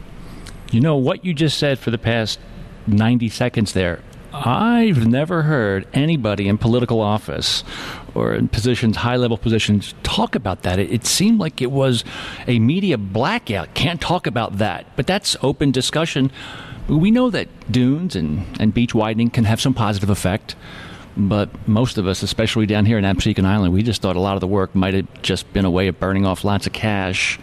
You 0.72 0.82
know 0.82 0.96
what 0.96 1.24
you 1.24 1.34
just 1.34 1.58
said 1.58 1.78
for 1.78 1.92
the 1.92 1.98
past 1.98 2.40
90 2.88 3.30
seconds 3.30 3.74
there. 3.74 4.02
I've 4.34 5.06
never 5.06 5.44
heard 5.44 5.88
anybody 5.94 6.48
in 6.48 6.58
political 6.58 7.00
office 7.00 7.64
or 8.16 8.34
in 8.34 8.48
positions, 8.48 8.98
high 8.98 9.16
level 9.16 9.38
positions, 9.38 9.94
talk 10.02 10.34
about 10.34 10.64
that. 10.64 10.80
It, 10.80 10.92
it, 10.92 11.06
seemed 11.06 11.40
like 11.40 11.62
it 11.62 11.72
was 11.72 12.04
a 12.48 12.58
media 12.58 12.98
blackout. 12.98 13.76
Can't 13.76 14.02
talk 14.02 14.26
about 14.26 14.58
that. 14.58 14.88
But 14.96 15.06
that's 15.06 15.38
open 15.44 15.72
discussion. 15.72 16.32
We 16.88 17.12
know 17.12 17.30
that 17.30 17.48
dunes 17.72 18.16
and, 18.16 18.46
and 18.60 18.74
beach 18.74 18.96
widening 18.96 19.30
can 19.30 19.44
have 19.46 19.62
some 19.62 19.76
positive 19.76 20.10
effect. 20.10 20.56
But 21.16 21.50
most 21.68 21.98
of 21.98 22.08
us, 22.08 22.24
especially 22.24 22.66
down 22.66 22.86
here 22.86 22.98
in 22.98 23.04
Absecon 23.04 23.46
Island, 23.46 23.74
we 23.74 23.84
just 23.84 24.02
thought 24.02 24.16
a 24.16 24.20
lot 24.20 24.34
of 24.34 24.42
the 24.42 24.48
work 24.48 24.74
might 24.74 24.96
have 24.96 25.22
just 25.22 25.52
been 25.54 25.66
a 25.66 25.70
way 25.70 25.88
of 25.88 26.00
burning 26.00 26.26
off 26.26 26.44
lots 26.44 26.66
of 26.66 26.74
cash. 26.74 27.40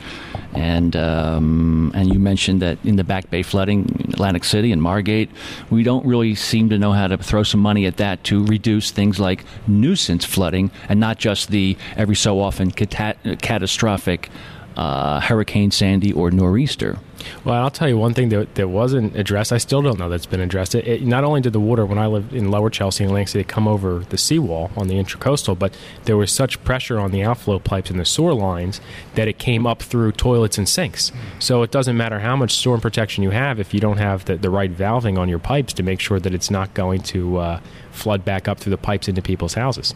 And 0.53 0.97
um, 0.97 1.93
and 1.95 2.13
you 2.13 2.19
mentioned 2.19 2.61
that 2.63 2.79
in 2.85 2.97
the 2.97 3.05
Back 3.05 3.31
Bay 3.31 3.43
flooding, 3.43 4.09
Atlantic 4.13 4.43
City 4.43 4.73
and 4.73 4.83
Margate, 4.83 5.31
we 5.71 5.85
don't 5.85 6.05
really 6.05 6.35
seem 6.35 6.69
to 6.71 6.79
know 6.79 6.93
how 6.93 7.07
to 7.07 7.17
throw 7.19 7.45
some 7.45 7.61
money 7.61 7.87
at 7.87 7.99
that 7.99 8.25
to 8.25 8.45
reduce 8.47 8.91
things 8.91 9.21
like 9.21 9.45
nuisance 9.69 10.25
flooding 10.25 10.73
and 10.89 10.99
not 10.99 11.19
just 11.19 11.51
the 11.51 11.77
every 11.97 12.17
so 12.17 12.41
often 12.41 12.73
cat- 12.73 13.19
catastrophic 13.41 14.29
uh, 14.77 15.21
Hurricane 15.21 15.71
Sandy 15.71 16.13
or 16.13 16.31
Nor'easter. 16.31 16.99
Well, 17.45 17.63
I'll 17.63 17.71
tell 17.71 17.89
you 17.89 17.99
one 17.99 18.15
thing 18.15 18.31
that, 18.31 18.55
that 18.55 18.69
wasn't 18.69 19.17
addressed. 19.17 19.53
I 19.53 19.59
still 19.59 19.83
don't 19.83 19.99
know 19.99 20.09
that's 20.09 20.27
been 20.27 20.41
addressed. 20.41 20.75
It, 20.75 20.87
it, 20.87 21.03
not 21.03 21.25
only 21.25 21.41
did 21.41 21.53
the 21.53 21.61
water, 21.61 21.85
when 21.85 21.99
I 21.99 22.07
lived 22.07 22.33
in 22.33 22.51
Lower 22.51 22.71
Chelsea 22.71 23.05
and 23.05 23.29
City, 23.29 23.45
come 23.45 23.69
over 23.69 24.01
the 24.01 24.19
seawall 24.19 24.71
on 24.77 24.89
the 24.89 24.95
intracoastal, 24.95 25.59
but 25.59 25.77
there 26.05 26.17
was 26.17 26.33
such 26.33 26.63
pressure 26.65 26.99
on 26.99 27.11
the 27.11 27.23
outflow 27.23 27.59
pipes 27.59 27.91
and 27.91 28.01
the 28.01 28.05
sewer 28.05 28.35
lines 28.35 28.81
that 29.15 29.29
it 29.29 29.39
came 29.39 29.67
up 29.67 29.83
through 29.83 30.13
toilets 30.13 30.59
and 30.59 30.69
sinks. 30.69 31.13
So 31.39 31.63
it 31.63 31.71
doesn't 31.71 31.97
matter 31.97 32.21
how 32.21 32.37
much 32.37 32.53
storm 32.53 32.81
protection 32.81 33.23
you 33.23 33.31
have 33.31 33.61
if 33.61 33.75
you 33.75 33.81
don't 33.81 33.99
have 33.99 34.25
the, 34.25 34.37
the 34.37 34.51
right 34.51 34.75
valving 34.75 35.19
on 35.19 35.29
your 35.29 35.39
pipes 35.39 35.73
to 35.75 35.83
make 35.83 36.01
sure 36.01 36.21
that 36.21 36.35
it's 36.35 36.51
not 36.51 36.73
going 36.75 37.03
to 37.03 37.37
uh, 37.39 37.61
flood 37.91 38.25
back 38.25 38.49
up 38.49 38.59
through 38.59 38.71
the 38.71 38.79
pipes 38.79 39.09
into 39.09 39.23
people's 39.23 39.55
houses 39.55 39.95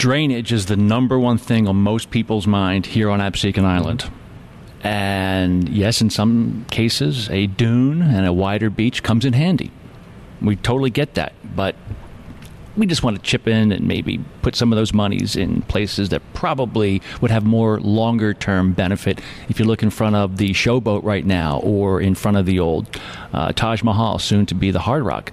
drainage 0.00 0.50
is 0.50 0.64
the 0.64 0.78
number 0.78 1.18
one 1.18 1.36
thing 1.36 1.68
on 1.68 1.76
most 1.76 2.10
people's 2.10 2.46
mind 2.46 2.86
here 2.86 3.10
on 3.10 3.20
Absecon 3.20 3.64
Island. 3.64 4.10
And 4.82 5.68
yes, 5.68 6.00
in 6.00 6.08
some 6.08 6.64
cases, 6.70 7.28
a 7.28 7.46
dune 7.46 8.00
and 8.00 8.26
a 8.26 8.32
wider 8.32 8.70
beach 8.70 9.02
comes 9.02 9.26
in 9.26 9.34
handy. 9.34 9.70
We 10.40 10.56
totally 10.56 10.88
get 10.88 11.14
that. 11.14 11.34
But 11.54 11.76
we 12.78 12.86
just 12.86 13.02
want 13.02 13.18
to 13.18 13.22
chip 13.22 13.46
in 13.46 13.72
and 13.72 13.86
maybe 13.86 14.18
put 14.40 14.56
some 14.56 14.72
of 14.72 14.76
those 14.76 14.94
monies 14.94 15.36
in 15.36 15.60
places 15.62 16.08
that 16.08 16.22
probably 16.32 17.02
would 17.20 17.30
have 17.30 17.44
more 17.44 17.78
longer 17.78 18.32
term 18.32 18.72
benefit. 18.72 19.20
If 19.50 19.58
you 19.58 19.66
look 19.66 19.82
in 19.82 19.90
front 19.90 20.16
of 20.16 20.38
the 20.38 20.52
showboat 20.52 21.04
right 21.04 21.26
now 21.26 21.60
or 21.60 22.00
in 22.00 22.14
front 22.14 22.38
of 22.38 22.46
the 22.46 22.58
old 22.58 22.98
uh, 23.34 23.52
Taj 23.52 23.82
Mahal, 23.82 24.18
soon 24.18 24.46
to 24.46 24.54
be 24.54 24.70
the 24.70 24.80
Hard 24.80 25.02
Rock, 25.02 25.30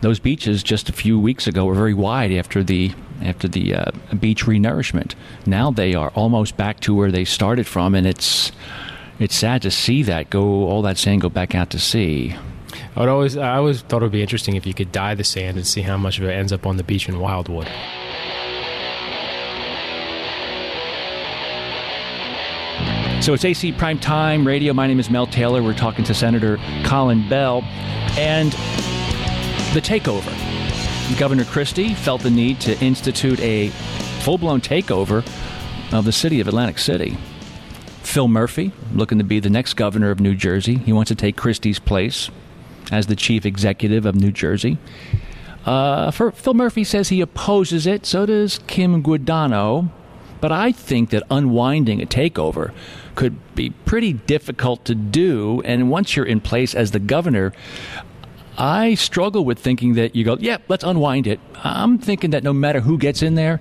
those 0.00 0.18
beaches 0.18 0.64
just 0.64 0.88
a 0.88 0.92
few 0.92 1.20
weeks 1.20 1.46
ago 1.46 1.64
were 1.66 1.74
very 1.76 1.94
wide 1.94 2.32
after 2.32 2.64
the 2.64 2.90
after 3.22 3.48
the 3.48 3.74
uh, 3.74 3.90
beach 4.18 4.44
renourishment. 4.44 5.14
Now 5.46 5.70
they 5.70 5.94
are 5.94 6.10
almost 6.10 6.56
back 6.56 6.80
to 6.80 6.94
where 6.94 7.10
they 7.10 7.24
started 7.24 7.66
from, 7.66 7.94
and 7.94 8.06
it's 8.06 8.52
it's 9.18 9.36
sad 9.36 9.62
to 9.62 9.70
see 9.70 10.02
that 10.04 10.30
go 10.30 10.42
all 10.68 10.82
that 10.82 10.98
sand 10.98 11.20
go 11.20 11.28
back 11.28 11.54
out 11.54 11.70
to 11.70 11.78
sea. 11.78 12.36
I 12.96 13.00
would 13.00 13.08
always 13.08 13.36
I 13.36 13.56
always 13.56 13.82
thought 13.82 14.02
it 14.02 14.06
would 14.06 14.12
be 14.12 14.22
interesting 14.22 14.56
if 14.56 14.66
you 14.66 14.74
could 14.74 14.92
dye 14.92 15.14
the 15.14 15.24
sand 15.24 15.56
and 15.56 15.66
see 15.66 15.82
how 15.82 15.96
much 15.96 16.18
of 16.18 16.24
it 16.24 16.32
ends 16.32 16.52
up 16.52 16.66
on 16.66 16.76
the 16.76 16.84
beach 16.84 17.08
in 17.08 17.18
Wildwood. 17.20 17.68
So 23.22 23.34
it's 23.34 23.44
AC 23.44 23.70
Prime 23.72 24.00
Time 24.00 24.44
Radio. 24.44 24.72
My 24.72 24.88
name 24.88 24.98
is 24.98 25.08
Mel 25.08 25.28
Taylor. 25.28 25.62
We're 25.62 25.74
talking 25.74 26.04
to 26.06 26.12
Senator 26.12 26.58
Colin 26.84 27.28
Bell 27.28 27.62
and 28.18 28.50
the 29.74 29.80
takeover. 29.80 30.51
Governor 31.18 31.44
Christie 31.44 31.94
felt 31.94 32.22
the 32.22 32.30
need 32.30 32.60
to 32.62 32.78
institute 32.80 33.38
a 33.40 33.68
full 34.22 34.38
blown 34.38 34.60
takeover 34.60 35.24
of 35.92 36.04
the 36.04 36.12
city 36.12 36.40
of 36.40 36.48
Atlantic 36.48 36.78
City. 36.78 37.16
Phil 38.02 38.28
Murphy, 38.28 38.72
looking 38.92 39.18
to 39.18 39.24
be 39.24 39.38
the 39.38 39.50
next 39.50 39.74
governor 39.74 40.10
of 40.10 40.20
New 40.20 40.34
Jersey, 40.34 40.76
he 40.76 40.92
wants 40.92 41.08
to 41.10 41.14
take 41.14 41.36
Christie's 41.36 41.78
place 41.78 42.30
as 42.90 43.06
the 43.06 43.16
chief 43.16 43.46
executive 43.46 44.04
of 44.04 44.16
New 44.16 44.32
Jersey. 44.32 44.78
Uh, 45.64 46.10
Phil 46.10 46.54
Murphy 46.54 46.82
says 46.82 47.10
he 47.10 47.20
opposes 47.20 47.86
it, 47.86 48.04
so 48.04 48.26
does 48.26 48.58
Kim 48.66 49.02
Guadagno. 49.02 49.90
But 50.40 50.50
I 50.50 50.72
think 50.72 51.10
that 51.10 51.22
unwinding 51.30 52.02
a 52.02 52.06
takeover 52.06 52.72
could 53.14 53.54
be 53.54 53.70
pretty 53.70 54.14
difficult 54.14 54.84
to 54.86 54.94
do. 54.96 55.62
And 55.64 55.88
once 55.88 56.16
you're 56.16 56.26
in 56.26 56.40
place 56.40 56.74
as 56.74 56.90
the 56.90 56.98
governor, 56.98 57.52
I 58.58 58.94
struggle 58.94 59.44
with 59.44 59.58
thinking 59.58 59.94
that 59.94 60.14
you 60.14 60.24
go, 60.24 60.36
yeah, 60.38 60.58
let's 60.68 60.84
unwind 60.84 61.26
it. 61.26 61.40
I'm 61.56 61.98
thinking 61.98 62.30
that 62.30 62.42
no 62.42 62.52
matter 62.52 62.80
who 62.80 62.98
gets 62.98 63.22
in 63.22 63.34
there, 63.34 63.60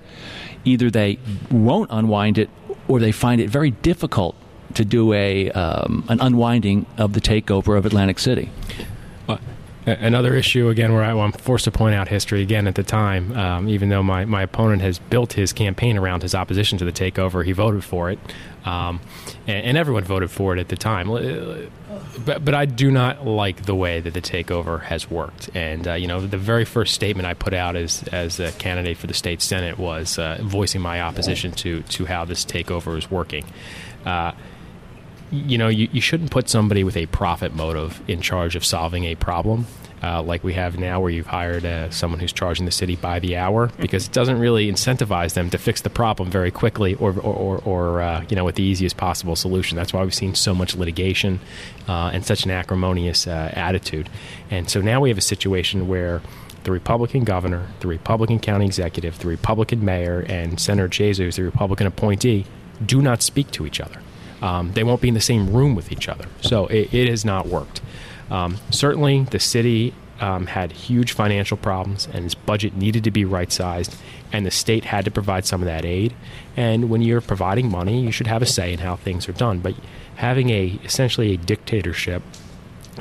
either 0.66 0.90
they 0.90 1.18
won't 1.50 1.90
unwind 1.92 2.38
it 2.38 2.50
or 2.88 3.00
they 3.00 3.12
find 3.12 3.40
it 3.40 3.50
very 3.50 3.72
difficult 3.72 4.36
to 4.76 4.86
do 4.86 5.14
a 5.14 5.52
um, 5.52 6.06
an 6.08 6.20
unwinding 6.22 6.86
of 6.98 7.14
the 7.14 7.22
takeover 7.22 7.78
of 7.78 7.86
Atlantic 7.86 8.20
City. 8.20 8.50
Another 9.86 10.36
issue 10.36 10.70
again 10.70 10.94
where 10.94 11.04
I, 11.04 11.10
am 11.10 11.32
forced 11.32 11.64
to 11.64 11.72
point 11.72 11.96
out 11.96 12.08
history 12.08 12.44
again 12.44 12.68
at 12.68 12.76
the 12.76 12.84
time, 12.84 13.36
um, 13.36 13.68
even 13.68 13.90
though 13.90 14.04
my, 14.04 14.26
my 14.26 14.44
opponent 14.44 14.84
has 14.84 15.00
built 15.00 15.34
his 15.34 15.54
campaign 15.54 15.98
around 15.98 16.22
his 16.22 16.36
opposition 16.36 16.78
to 16.78 16.86
the 16.86 16.92
takeover, 16.92 17.44
he 17.44 17.52
voted 17.52 17.84
for 17.84 18.12
it, 18.12 18.20
um, 18.64 19.02
and, 19.48 19.66
and, 19.66 19.78
everyone 19.80 20.04
voted 20.04 20.30
for 20.30 20.56
it 20.56 20.60
at 20.60 20.68
the 20.68 20.76
time. 20.76 21.08
But, 22.24 22.46
but 22.46 22.54
I 22.54 22.66
do 22.66 22.92
not 22.92 23.26
like 23.26 23.66
the 23.66 23.74
way 23.74 24.00
that 24.02 24.14
the 24.14 24.22
takeover 24.22 24.82
has 24.84 25.10
worked. 25.10 25.50
And 25.56 25.88
uh, 25.88 25.94
you 25.94 26.06
know, 26.06 26.22
the 26.22 26.38
very 26.38 26.66
first 26.66 26.94
statement 26.94 27.28
I 27.28 27.34
put 27.34 27.56
out 27.56 27.76
as 27.76 28.04
as 28.10 28.40
a 28.40 28.52
candidate 28.52 28.98
for 28.98 29.08
the 29.08 29.16
state 29.16 29.42
senate 29.42 29.80
was 29.80 30.20
uh, 30.20 30.38
voicing 30.42 30.82
my 30.82 31.02
opposition 31.02 31.54
to 31.54 31.82
to 31.82 32.06
how 32.06 32.26
this 32.26 32.46
takeover 32.46 33.00
is 33.00 33.10
working. 33.10 33.46
Uh, 34.06 34.34
you 35.32 35.58
know, 35.58 35.70
you, 35.70 35.88
you 35.92 36.02
shouldn't 36.02 36.30
put 36.30 36.50
somebody 36.50 36.84
with 36.84 36.98
a 36.98 37.06
profit 37.08 37.56
motive 37.56 38.02
in 38.10 38.22
charge 38.22 38.56
of 38.56 38.66
solving 38.66 39.06
a 39.06 39.16
problem. 39.16 39.66
Uh, 40.04 40.20
like 40.22 40.44
we 40.44 40.54
have 40.54 40.80
now, 40.80 41.00
where 41.00 41.12
you've 41.12 41.28
hired 41.28 41.64
uh, 41.64 41.88
someone 41.92 42.20
who's 42.20 42.34
charging 42.34 42.66
the 42.66 42.72
city 42.72 42.96
by 42.96 43.20
the 43.20 43.38
hour, 43.38 43.68
because 43.80 44.08
it 44.08 44.12
doesn't 44.12 44.40
really 44.40 44.68
incentivize 44.70 45.36
them 45.36 45.48
to 45.52 45.60
fix 45.60 45.82
the 45.82 45.92
problem 45.92 46.32
very 46.32 46.50
quickly 46.50 46.96
or, 46.96 47.12
or, 47.20 47.36
or, 47.36 47.58
or 47.60 48.02
uh, 48.02 48.26
you 48.28 48.36
know, 48.36 48.44
with 48.44 48.56
the 48.56 48.64
easiest 48.64 48.98
possible 48.98 49.36
solution. 49.36 49.76
That's 49.76 49.94
why 49.94 50.02
we've 50.02 50.14
seen 50.14 50.34
so 50.34 50.56
much 50.56 50.76
litigation 50.76 51.40
uh, 51.88 52.10
and 52.14 52.26
such 52.26 52.46
an 52.46 52.52
acrimonious 52.52 53.28
uh, 53.28 53.52
attitude. 53.54 54.10
And 54.50 54.68
so 54.72 54.82
now 54.82 55.02
we 55.02 55.10
have 55.10 55.20
a 55.20 55.22
situation 55.22 55.88
where 55.88 56.24
the 56.64 56.72
Republican 56.72 57.24
governor, 57.24 57.68
the 57.82 57.88
Republican 57.88 58.40
county 58.40 58.66
executive, 58.66 59.20
the 59.20 59.28
Republican 59.28 59.86
mayor, 59.86 60.26
and 60.28 60.60
Senator 60.60 60.90
Chiesa, 60.90 61.30
the 61.30 61.44
Republican 61.44 61.86
appointee, 61.86 62.48
do 62.84 63.04
not 63.04 63.22
speak 63.22 63.52
to 63.52 63.68
each 63.68 63.80
other 63.80 64.02
um, 64.42 64.74
they 64.74 64.84
won't 64.84 65.02
be 65.02 65.08
in 65.08 65.14
the 65.14 65.22
same 65.22 65.54
room 65.54 65.76
with 65.76 65.92
each 65.92 66.10
other. 66.10 66.26
So 66.42 66.68
it, 66.68 66.94
it 66.94 67.08
has 67.10 67.24
not 67.24 67.48
worked. 67.48 67.82
Um, 68.30 68.58
certainly, 68.70 69.24
the 69.26 69.40
city 69.40 69.94
um, 70.20 70.48
had 70.48 70.72
huge 70.72 71.12
financial 71.12 71.58
problems, 71.58 72.08
and 72.14 72.26
its 72.26 72.36
budget 72.36 72.76
needed 72.76 73.04
to 73.04 73.12
be 73.12 73.26
right 73.26 73.52
sized, 73.52 73.96
and 74.32 74.46
the 74.46 74.52
state 74.52 74.86
had 74.86 75.04
to 75.06 75.12
provide 75.12 75.46
some 75.46 75.62
of 75.62 75.66
that 75.66 75.84
aid. 75.84 76.14
And 76.56 76.90
when 76.90 77.02
you're 77.02 77.22
providing 77.22 77.70
money, 77.70 78.02
you 78.02 78.12
should 78.12 78.28
have 78.28 78.42
a 78.42 78.46
say 78.46 78.72
in 78.74 78.80
how 78.80 78.96
things 78.96 79.28
are 79.28 79.34
done. 79.34 79.60
But 79.60 79.76
having 80.16 80.50
a 80.52 80.80
essentially 80.84 81.34
a 81.34 81.38
dictatorship 81.38 82.22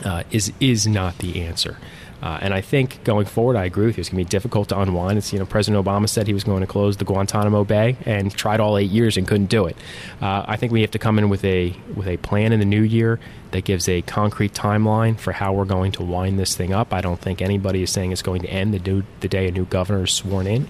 uh, 0.04 0.24
is 0.30 0.52
is 0.60 0.86
not 0.86 1.18
the 1.18 1.42
answer. 1.42 1.76
Uh, 2.22 2.38
and 2.42 2.52
I 2.52 2.60
think 2.60 3.02
going 3.04 3.26
forward, 3.26 3.56
I 3.56 3.64
agree 3.64 3.86
with 3.86 3.96
you. 3.96 4.02
It's 4.02 4.10
going 4.10 4.22
to 4.22 4.28
be 4.28 4.30
difficult 4.30 4.68
to 4.68 4.78
unwind. 4.78 5.16
It's, 5.16 5.32
you 5.32 5.38
know, 5.38 5.46
President 5.46 5.82
Obama 5.84 6.08
said 6.08 6.26
he 6.26 6.34
was 6.34 6.44
going 6.44 6.60
to 6.60 6.66
close 6.66 6.98
the 6.98 7.04
Guantanamo 7.04 7.64
Bay 7.64 7.96
and 8.04 8.30
tried 8.30 8.60
all 8.60 8.76
eight 8.76 8.90
years 8.90 9.16
and 9.16 9.26
couldn't 9.26 9.46
do 9.46 9.66
it. 9.66 9.76
Uh, 10.20 10.44
I 10.46 10.56
think 10.56 10.70
we 10.70 10.82
have 10.82 10.90
to 10.90 10.98
come 10.98 11.18
in 11.18 11.28
with 11.30 11.44
a 11.44 11.74
with 11.94 12.06
a 12.06 12.18
plan 12.18 12.52
in 12.52 12.60
the 12.60 12.66
new 12.66 12.82
year 12.82 13.18
that 13.52 13.64
gives 13.64 13.88
a 13.88 14.02
concrete 14.02 14.52
timeline 14.52 15.18
for 15.18 15.32
how 15.32 15.52
we're 15.52 15.64
going 15.64 15.92
to 15.92 16.02
wind 16.02 16.38
this 16.38 16.54
thing 16.54 16.72
up. 16.72 16.92
I 16.92 17.00
don't 17.00 17.20
think 17.20 17.40
anybody 17.40 17.82
is 17.82 17.90
saying 17.90 18.12
it's 18.12 18.22
going 18.22 18.42
to 18.42 18.48
end 18.48 18.74
the, 18.74 19.04
the 19.20 19.28
day 19.28 19.48
a 19.48 19.50
new 19.50 19.64
governor 19.64 20.04
is 20.04 20.12
sworn 20.12 20.46
in. 20.46 20.68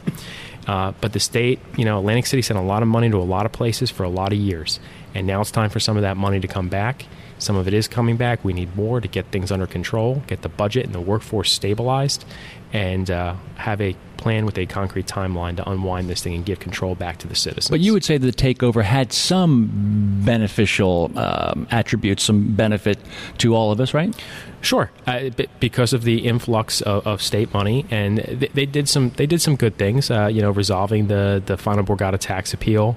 Uh, 0.66 0.92
but 1.00 1.12
the 1.12 1.20
state, 1.20 1.58
you 1.76 1.84
know, 1.84 1.98
Atlantic 1.98 2.26
City 2.26 2.42
sent 2.42 2.58
a 2.58 2.62
lot 2.62 2.82
of 2.82 2.88
money 2.88 3.10
to 3.10 3.16
a 3.16 3.24
lot 3.24 3.44
of 3.44 3.52
places 3.52 3.90
for 3.90 4.04
a 4.04 4.08
lot 4.08 4.32
of 4.32 4.38
years. 4.38 4.78
And 5.14 5.26
now 5.26 5.40
it's 5.40 5.50
time 5.50 5.70
for 5.70 5.80
some 5.80 5.96
of 5.96 6.02
that 6.02 6.16
money 6.16 6.38
to 6.40 6.48
come 6.48 6.68
back 6.68 7.06
some 7.40 7.56
of 7.56 7.66
it 7.66 7.74
is 7.74 7.88
coming 7.88 8.16
back. 8.16 8.44
We 8.44 8.52
need 8.52 8.76
more 8.76 9.00
to 9.00 9.08
get 9.08 9.26
things 9.26 9.50
under 9.50 9.66
control, 9.66 10.22
get 10.26 10.42
the 10.42 10.48
budget 10.48 10.84
and 10.84 10.94
the 10.94 11.00
workforce 11.00 11.50
stabilized, 11.50 12.24
and 12.72 13.10
uh, 13.10 13.34
have 13.56 13.80
a 13.80 13.96
plan 14.20 14.44
with 14.44 14.58
a 14.58 14.66
concrete 14.66 15.06
timeline 15.06 15.56
to 15.56 15.68
unwind 15.68 16.08
this 16.08 16.22
thing 16.22 16.34
and 16.34 16.44
give 16.44 16.60
control 16.60 16.94
back 16.94 17.16
to 17.18 17.26
the 17.26 17.34
citizens. 17.34 17.70
But 17.70 17.80
you 17.80 17.94
would 17.94 18.04
say 18.04 18.18
that 18.18 18.26
the 18.26 18.32
takeover 18.54 18.82
had 18.82 19.12
some 19.12 20.20
beneficial 20.24 21.10
um, 21.16 21.66
attributes, 21.70 22.22
some 22.22 22.54
benefit 22.54 22.98
to 23.38 23.54
all 23.54 23.72
of 23.72 23.80
us, 23.80 23.94
right? 23.94 24.14
Sure, 24.60 24.90
uh, 25.06 25.30
because 25.58 25.94
of 25.94 26.04
the 26.04 26.18
influx 26.18 26.82
of, 26.82 27.06
of 27.06 27.22
state 27.22 27.52
money, 27.54 27.86
and 27.90 28.18
they, 28.18 28.48
they, 28.48 28.66
did 28.66 28.90
some 28.90 29.08
they 29.16 29.24
did 29.24 29.40
some 29.40 29.56
good 29.56 29.78
things. 29.78 30.10
Uh, 30.10 30.26
you 30.26 30.42
know, 30.42 30.50
resolving 30.50 31.08
the 31.08 31.42
the 31.46 31.56
final 31.56 31.82
Borgata 31.82 32.18
tax 32.18 32.52
appeal. 32.52 32.96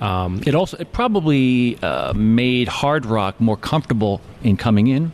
Um, 0.00 0.42
it 0.44 0.56
also 0.56 0.76
it 0.78 0.92
probably 0.92 1.78
uh, 1.82 2.12
made 2.14 2.66
Hard 2.66 3.06
Rock 3.06 3.40
more 3.40 3.56
comfortable 3.56 4.20
in 4.42 4.56
coming 4.56 4.88
in. 4.88 5.12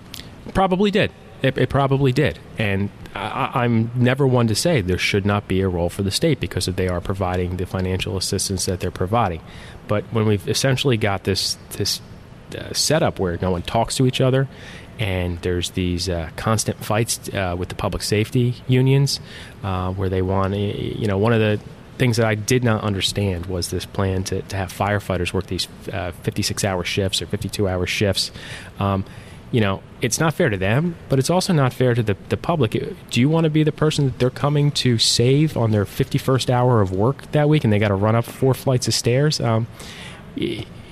Probably 0.55 0.91
did. 0.91 1.13
It, 1.43 1.59
it 1.59 1.69
probably 1.69 2.13
did, 2.13 2.39
and 2.59 2.89
I, 3.15 3.65
am 3.65 3.91
never 3.95 4.27
one 4.27 4.47
to 4.49 4.55
say 4.55 4.81
there 4.81 4.99
should 4.99 5.27
not 5.27 5.49
be 5.49 5.61
a 5.61 5.69
role 5.69 5.89
for 5.89 6.03
the 6.03 6.11
state 6.11 6.39
because 6.39 6.67
they 6.67 6.89
are 6.89 7.01
providing 7.01 7.57
the 7.57 7.67
financial 7.67 8.17
assistance 8.17 8.67
that 8.67 8.81
they're 8.81 8.91
providing. 8.91 9.41
But 9.89 10.05
when 10.13 10.27
we've 10.27 10.47
essentially 10.49 10.97
got 10.97 11.25
this 11.25 11.57
this 11.71 12.01
uh, 12.57 12.73
setup 12.73 13.19
where 13.19 13.39
no 13.41 13.51
one 13.51 13.63
talks 13.63 13.97
to 13.97 14.07
each 14.07 14.21
other 14.21 14.49
and 14.99 15.39
there's 15.39 15.71
these 15.71 16.09
uh, 16.09 16.31
constant 16.37 16.85
fights 16.85 17.29
uh, 17.33 17.57
with 17.59 17.69
the 17.71 17.75
public 17.75 18.03
safety 18.03 18.55
unions 18.69 19.19
uh, 19.63 19.93
where 19.93 20.09
they 20.09 20.21
want 20.21 20.55
you 20.55 21.07
know 21.07 21.17
one 21.17 21.33
of 21.33 21.41
the 21.41 21.61
things 21.97 22.17
that 22.17 22.27
I 22.27 22.35
did 22.35 22.65
not 22.65 22.83
understand 22.83 23.47
was 23.47 23.71
this 23.71 23.85
plan 23.85 24.25
to, 24.25 24.43
to 24.43 24.57
have 24.57 24.73
firefighters 24.73 25.33
work 25.33 25.47
these 25.47 25.69
uh, 25.93 26.13
56 26.23 26.65
hour 26.65 26.83
shifts 26.83 27.21
or 27.21 27.27
52 27.27 27.69
hour 27.69 27.87
shifts 27.87 28.31
um, 28.79 29.05
you 29.51 29.61
know 29.61 29.83
it's 30.01 30.21
not 30.21 30.35
fair 30.35 30.49
to 30.49 30.57
them 30.57 30.97
but 31.09 31.19
it's 31.19 31.31
also 31.31 31.53
not 31.53 31.73
fair 31.73 31.95
to 31.95 32.03
the, 32.03 32.17
the 32.29 32.37
public 32.37 32.73
do 33.11 33.21
you 33.21 33.29
want 33.29 33.45
to 33.45 33.51
be 33.51 33.63
the 33.63 33.73
person 33.73 34.07
that 34.07 34.19
they're 34.19 34.31
coming 34.31 34.71
to 34.71 34.99
save 34.99 35.57
on 35.57 35.71
their 35.71 35.85
51st 35.85 36.51
hour 36.51 36.81
of 36.81 36.93
work 36.93 37.31
that 37.33 37.49
week 37.49 37.65
and 37.65 37.73
they 37.73 37.79
got 37.79 37.89
to 37.89 37.95
run 37.95 38.15
up 38.15 38.25
four 38.25 38.55
flights 38.55 38.87
of 38.89 38.95
stairs 38.95 39.41
um, 39.41 39.67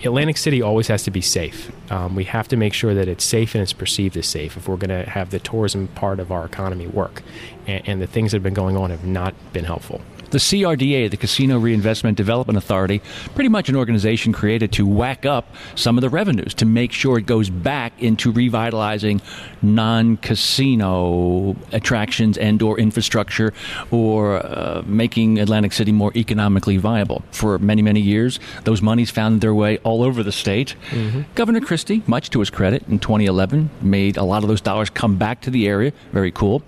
Atlantic 0.05 0.37
City 0.37 0.63
always 0.63 0.87
has 0.89 1.03
to 1.05 1.11
be 1.11 1.21
safe. 1.21 1.73
Um, 1.91 2.15
we 2.15 2.25
have 2.25 2.47
to 2.49 2.57
make 2.57 2.73
sure 2.73 2.95
that 2.95 3.09
it's 3.09 3.25
safe 3.25 3.55
and 3.55 3.63
it's 3.63 3.73
perceived 3.73 4.17
as 4.17 4.27
safe 4.27 4.57
if 4.57 4.69
we're 4.69 4.77
going 4.77 4.91
to 4.91 5.09
have 5.11 5.31
the 5.31 5.41
tourism 5.41 5.89
part 5.89 6.21
of 6.21 6.31
our 6.31 6.45
economy 6.45 6.87
work. 6.87 7.23
And, 7.67 7.89
and 7.89 8.03
the 8.03 8.07
things 8.07 8.31
that 8.31 8.37
have 8.37 8.43
been 8.43 8.55
going 8.55 8.77
on 8.77 8.91
have 8.91 9.05
not 9.05 9.35
been 9.53 9.65
helpful. 9.65 10.01
The 10.31 10.39
CRDA, 10.39 11.11
the 11.11 11.17
Casino 11.17 11.59
Reinvestment 11.59 12.17
Development 12.17 12.57
Authority, 12.57 13.01
pretty 13.35 13.49
much 13.49 13.69
an 13.69 13.77
organization 13.77 14.33
created 14.33 14.73
to 14.73 14.87
whack 14.87 15.25
up 15.25 15.55
some 15.75 15.97
of 15.97 16.03
the 16.03 16.11
revenues 16.11 16.53
to 16.55 16.67
make 16.67 16.93
sure 16.93 17.19
it 17.19 17.27
goes 17.27 17.49
back 17.49 17.93
into 18.03 18.31
revitalizing 18.31 19.23
non-casino 19.63 21.57
attractions 21.73 22.37
and/or 22.37 22.79
infrastructure, 22.79 23.55
or 23.91 24.45
uh, 24.45 24.83
making 24.87 25.39
Atlantic 25.39 25.73
City 25.73 25.93
more 25.93 26.13
economically 26.15 26.77
viable. 26.77 27.23
For 27.31 27.59
many, 27.59 27.81
many 27.81 28.01
years, 28.01 28.39
those 28.65 28.83
monies 28.83 29.11
found 29.11 29.41
their 29.41 29.55
way 29.55 29.79
all 29.79 30.03
over 30.03 30.23
the 30.23 30.33
state. 30.33 30.77
Mm-hmm. 30.91 31.23
Governor 31.35 31.61
Christie, 31.61 32.03
much 32.07 32.29
to 32.31 32.41
his 32.41 32.51
credit, 32.51 32.83
in 32.89 32.99
2011, 32.99 33.71
made 33.81 34.17
a 34.17 34.25
lot 34.25 34.43
of 34.43 34.49
those 34.49 34.61
dollars 34.61 34.91
come 34.91 35.17
back 35.17 35.41
to 35.43 35.51
the 35.51 35.67
area. 35.67 35.93
Very 36.13 36.31
cool 36.31 36.63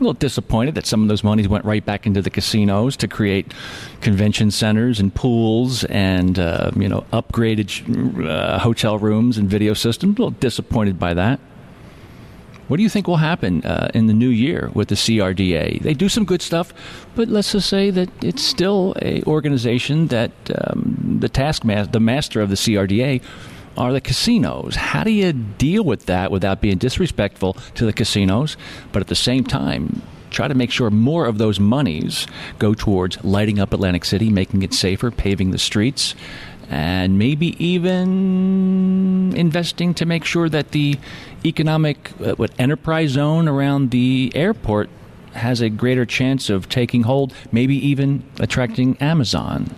a 0.00 0.04
little 0.04 0.14
disappointed 0.14 0.74
that 0.74 0.86
some 0.86 1.02
of 1.02 1.08
those 1.08 1.24
monies 1.24 1.48
went 1.48 1.64
right 1.64 1.84
back 1.84 2.06
into 2.06 2.22
the 2.22 2.30
casinos 2.30 2.96
to 2.98 3.08
create 3.08 3.52
convention 4.00 4.50
centers 4.50 5.00
and 5.00 5.14
pools 5.14 5.84
and 5.84 6.38
uh, 6.38 6.70
you 6.76 6.88
know 6.88 7.04
upgraded 7.12 8.28
uh, 8.28 8.58
hotel 8.58 8.98
rooms 8.98 9.38
and 9.38 9.48
video 9.48 9.74
systems. 9.74 10.18
A 10.18 10.22
little 10.22 10.38
disappointed 10.38 10.98
by 10.98 11.14
that. 11.14 11.40
What 12.68 12.76
do 12.76 12.82
you 12.82 12.90
think 12.90 13.08
will 13.08 13.16
happen 13.16 13.62
uh, 13.64 13.90
in 13.94 14.08
the 14.08 14.12
new 14.12 14.28
year 14.28 14.70
with 14.74 14.88
the 14.88 14.94
CRDA? 14.94 15.80
They 15.80 15.94
do 15.94 16.10
some 16.10 16.26
good 16.26 16.42
stuff, 16.42 16.74
but 17.14 17.28
let's 17.28 17.52
just 17.52 17.68
say 17.68 17.90
that 17.90 18.10
it's 18.22 18.42
still 18.44 18.94
a 19.00 19.22
organization 19.22 20.08
that 20.08 20.32
um, 20.54 21.16
the 21.20 21.30
task 21.30 21.62
the 21.62 22.00
master 22.00 22.42
of 22.42 22.50
the 22.50 22.56
CRDA 22.56 23.22
are 23.78 23.92
the 23.92 24.00
casinos. 24.00 24.74
How 24.74 25.04
do 25.04 25.10
you 25.10 25.32
deal 25.32 25.84
with 25.84 26.06
that 26.06 26.30
without 26.32 26.60
being 26.60 26.78
disrespectful 26.78 27.54
to 27.76 27.86
the 27.86 27.92
casinos, 27.92 28.56
but 28.90 29.00
at 29.00 29.06
the 29.06 29.14
same 29.14 29.44
time, 29.44 30.02
try 30.30 30.48
to 30.48 30.54
make 30.54 30.72
sure 30.72 30.90
more 30.90 31.26
of 31.26 31.38
those 31.38 31.60
monies 31.60 32.26
go 32.58 32.74
towards 32.74 33.22
lighting 33.24 33.60
up 33.60 33.72
Atlantic 33.72 34.04
City, 34.04 34.30
making 34.30 34.62
it 34.62 34.74
safer, 34.74 35.12
paving 35.12 35.52
the 35.52 35.58
streets, 35.58 36.16
and 36.68 37.18
maybe 37.18 37.64
even 37.64 39.32
investing 39.36 39.94
to 39.94 40.04
make 40.04 40.24
sure 40.24 40.48
that 40.48 40.72
the 40.72 40.98
economic 41.44 42.10
uh, 42.20 42.34
what 42.34 42.50
enterprise 42.58 43.10
zone 43.10 43.46
around 43.46 43.92
the 43.92 44.32
airport 44.34 44.90
has 45.34 45.60
a 45.60 45.70
greater 45.70 46.04
chance 46.04 46.50
of 46.50 46.68
taking 46.68 47.04
hold, 47.04 47.32
maybe 47.52 47.76
even 47.76 48.24
attracting 48.40 48.96
Amazon 48.96 49.72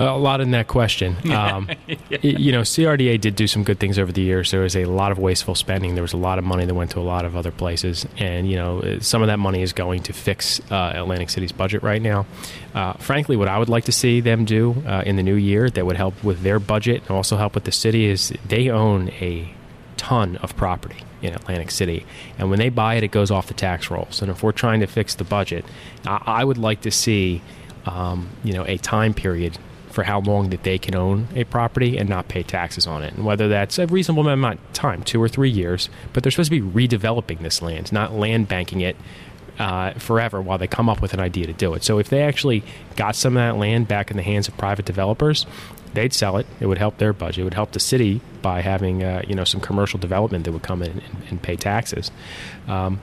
a 0.00 0.16
lot 0.16 0.40
in 0.40 0.50
that 0.52 0.68
question. 0.68 1.16
Um, 1.30 1.70
yeah. 1.86 2.18
You 2.22 2.52
know, 2.52 2.62
CRDA 2.62 3.20
did 3.20 3.36
do 3.36 3.46
some 3.46 3.62
good 3.62 3.78
things 3.78 3.98
over 3.98 4.10
the 4.10 4.20
years. 4.20 4.50
There 4.50 4.62
was 4.62 4.74
a 4.74 4.84
lot 4.84 5.12
of 5.12 5.18
wasteful 5.18 5.54
spending. 5.54 5.94
There 5.94 6.02
was 6.02 6.12
a 6.12 6.18
lot 6.18 6.38
of 6.38 6.44
money 6.44 6.66
that 6.66 6.74
went 6.74 6.90
to 6.90 6.98
a 6.98 7.02
lot 7.02 7.24
of 7.24 7.36
other 7.36 7.52
places, 7.52 8.04
and 8.18 8.50
you 8.50 8.56
know, 8.56 8.98
some 9.00 9.22
of 9.22 9.28
that 9.28 9.38
money 9.38 9.62
is 9.62 9.72
going 9.72 10.02
to 10.02 10.12
fix 10.12 10.60
uh, 10.70 10.92
Atlantic 10.96 11.30
City's 11.30 11.52
budget 11.52 11.82
right 11.82 12.02
now. 12.02 12.26
Uh, 12.74 12.94
frankly, 12.94 13.36
what 13.36 13.48
I 13.48 13.58
would 13.58 13.68
like 13.68 13.84
to 13.84 13.92
see 13.92 14.20
them 14.20 14.44
do 14.44 14.82
uh, 14.86 15.02
in 15.06 15.16
the 15.16 15.22
new 15.22 15.34
year 15.34 15.70
that 15.70 15.86
would 15.86 15.96
help 15.96 16.22
with 16.24 16.42
their 16.42 16.58
budget 16.58 17.02
and 17.02 17.12
also 17.12 17.36
help 17.36 17.54
with 17.54 17.64
the 17.64 17.72
city 17.72 18.06
is 18.06 18.32
they 18.46 18.68
own 18.70 19.08
a 19.20 19.54
ton 19.96 20.36
of 20.38 20.56
property 20.56 21.04
in 21.22 21.34
Atlantic 21.34 21.70
City. 21.70 22.06
And 22.38 22.50
when 22.50 22.58
they 22.58 22.70
buy 22.70 22.94
it, 22.94 23.04
it 23.04 23.10
goes 23.10 23.30
off 23.30 23.46
the 23.46 23.54
tax 23.54 23.90
rolls. 23.90 24.22
And 24.22 24.30
if 24.30 24.42
we're 24.42 24.52
trying 24.52 24.80
to 24.80 24.86
fix 24.86 25.14
the 25.14 25.24
budget, 25.24 25.64
I, 26.06 26.22
I 26.26 26.44
would 26.44 26.58
like 26.58 26.80
to 26.82 26.90
see, 26.90 27.42
um, 27.86 28.28
you 28.42 28.52
know, 28.52 28.64
a 28.66 28.78
time 28.78 29.14
period 29.14 29.58
for 30.00 30.04
how 30.04 30.20
long 30.20 30.48
that 30.48 30.62
they 30.62 30.78
can 30.78 30.94
own 30.94 31.28
a 31.34 31.44
property 31.44 31.98
and 31.98 32.08
not 32.08 32.26
pay 32.26 32.42
taxes 32.42 32.86
on 32.86 33.02
it. 33.02 33.12
And 33.12 33.26
whether 33.26 33.48
that's 33.48 33.78
a 33.78 33.86
reasonable 33.86 34.26
amount 34.26 34.58
of 34.58 34.72
time, 34.72 35.02
two 35.02 35.22
or 35.22 35.28
three 35.28 35.50
years, 35.50 35.90
but 36.14 36.22
they're 36.22 36.30
supposed 36.30 36.50
to 36.50 36.58
be 36.58 36.88
redeveloping 36.88 37.40
this 37.40 37.60
land, 37.60 37.92
not 37.92 38.14
land 38.14 38.48
banking 38.48 38.80
it 38.80 38.96
uh, 39.58 39.92
forever 39.98 40.40
while 40.40 40.56
they 40.56 40.66
come 40.66 40.88
up 40.88 41.02
with 41.02 41.12
an 41.12 41.20
idea 41.20 41.46
to 41.46 41.52
do 41.52 41.74
it. 41.74 41.84
So 41.84 41.98
if 41.98 42.08
they 42.08 42.22
actually 42.22 42.64
got 42.96 43.14
some 43.14 43.36
of 43.36 43.42
that 43.42 43.58
land 43.58 43.88
back 43.88 44.10
in 44.10 44.16
the 44.16 44.22
hands 44.22 44.48
of 44.48 44.56
private 44.56 44.86
developers, 44.86 45.44
they'd 45.92 46.14
sell 46.14 46.38
it. 46.38 46.46
It 46.60 46.66
would 46.66 46.78
help 46.78 46.96
their 46.96 47.12
budget. 47.12 47.42
It 47.42 47.44
would 47.44 47.52
help 47.52 47.72
the 47.72 47.80
city 47.80 48.22
by 48.40 48.62
having 48.62 49.04
uh, 49.04 49.20
you 49.28 49.34
know 49.34 49.44
some 49.44 49.60
commercial 49.60 50.00
development 50.00 50.46
that 50.46 50.52
would 50.52 50.62
come 50.62 50.82
in 50.82 50.92
and, 50.92 51.16
and 51.28 51.42
pay 51.42 51.56
taxes. 51.56 52.10
Um, 52.68 53.00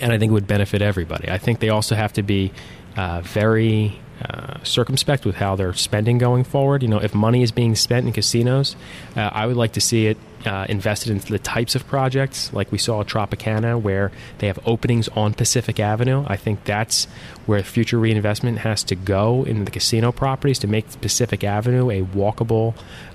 and 0.00 0.10
I 0.10 0.18
think 0.18 0.30
it 0.30 0.32
would 0.32 0.46
benefit 0.46 0.80
everybody. 0.80 1.28
I 1.28 1.36
think 1.36 1.60
they 1.60 1.68
also 1.68 1.94
have 1.94 2.14
to 2.14 2.22
be 2.22 2.50
uh, 2.96 3.20
very 3.20 4.00
uh, 4.28 4.62
circumspect 4.62 5.24
with 5.24 5.36
how 5.36 5.56
they're 5.56 5.74
spending 5.74 6.18
going 6.18 6.44
forward. 6.44 6.82
You 6.82 6.88
know, 6.88 6.98
if 6.98 7.14
money 7.14 7.42
is 7.42 7.52
being 7.52 7.74
spent 7.74 8.06
in 8.06 8.12
casinos, 8.12 8.76
uh, 9.16 9.20
I 9.20 9.46
would 9.46 9.56
like 9.56 9.72
to 9.72 9.80
see 9.80 10.06
it 10.06 10.18
uh, 10.46 10.66
invested 10.68 11.10
into 11.10 11.32
the 11.32 11.38
types 11.38 11.74
of 11.74 11.86
projects 11.86 12.52
like 12.52 12.70
we 12.70 12.78
saw 12.78 13.00
at 13.00 13.06
Tropicana, 13.06 13.80
where 13.80 14.12
they 14.38 14.46
have 14.46 14.58
openings 14.66 15.08
on 15.08 15.34
Pacific 15.34 15.80
Avenue. 15.80 16.24
I 16.26 16.36
think 16.36 16.64
that's 16.64 17.06
where 17.46 17.62
future 17.62 17.98
reinvestment 17.98 18.58
has 18.58 18.82
to 18.84 18.94
go 18.94 19.44
in 19.44 19.64
the 19.64 19.70
casino 19.70 20.12
properties 20.12 20.58
to 20.60 20.66
make 20.66 21.00
Pacific 21.00 21.44
Avenue 21.44 21.90
a 21.90 22.02
walkable 22.02 22.74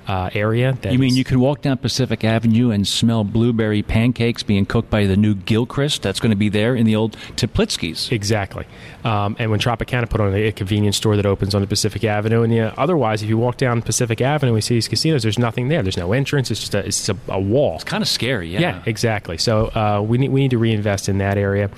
uh, 0.09 0.27
area. 0.33 0.75
you 0.89 0.97
mean 0.97 1.15
you 1.15 1.23
can 1.23 1.39
walk 1.39 1.61
down 1.61 1.77
Pacific 1.77 2.23
Avenue 2.23 2.71
and 2.71 2.87
smell 2.87 3.23
blueberry 3.23 3.83
pancakes 3.83 4.41
being 4.41 4.65
cooked 4.65 4.89
by 4.89 5.05
the 5.05 5.15
new 5.15 5.35
Gilchrist 5.35 6.01
that's 6.01 6.19
going 6.19 6.31
to 6.31 6.35
be 6.35 6.49
there 6.49 6.75
in 6.75 6.87
the 6.87 6.95
old 6.95 7.15
Teplitzky's? 7.35 8.11
Exactly. 8.11 8.65
Um, 9.03 9.35
and 9.37 9.51
when 9.51 9.59
Tropicana 9.59 10.09
put 10.09 10.19
on 10.19 10.33
a, 10.33 10.51
convenience 10.51 10.97
store 10.97 11.15
that 11.15 11.27
opens 11.27 11.53
on 11.53 11.61
the 11.61 11.67
Pacific 11.67 12.03
Avenue, 12.03 12.41
and 12.41 12.51
yeah, 12.51 12.73
otherwise, 12.75 13.21
if 13.21 13.29
you 13.29 13.37
walk 13.37 13.57
down 13.57 13.83
Pacific 13.83 14.19
Avenue, 14.19 14.53
we 14.53 14.61
see 14.61 14.73
these 14.73 14.87
casinos. 14.87 15.21
There's 15.21 15.37
nothing 15.37 15.67
there. 15.67 15.83
There's 15.83 15.95
no 15.95 16.11
entrance. 16.11 16.49
It's 16.49 16.59
just 16.59 16.73
a, 16.73 16.79
it's 16.79 17.07
a, 17.07 17.15
a 17.27 17.39
wall. 17.39 17.75
It's 17.75 17.83
kind 17.83 18.01
of 18.01 18.07
scary. 18.07 18.49
Yeah. 18.49 18.61
Yeah. 18.61 18.83
Exactly. 18.87 19.37
So 19.37 19.67
uh, 19.67 20.01
we 20.01 20.17
need 20.17 20.29
we 20.31 20.41
need 20.41 20.51
to 20.51 20.57
reinvest 20.57 21.07
in 21.07 21.19
that 21.19 21.37
area 21.37 21.69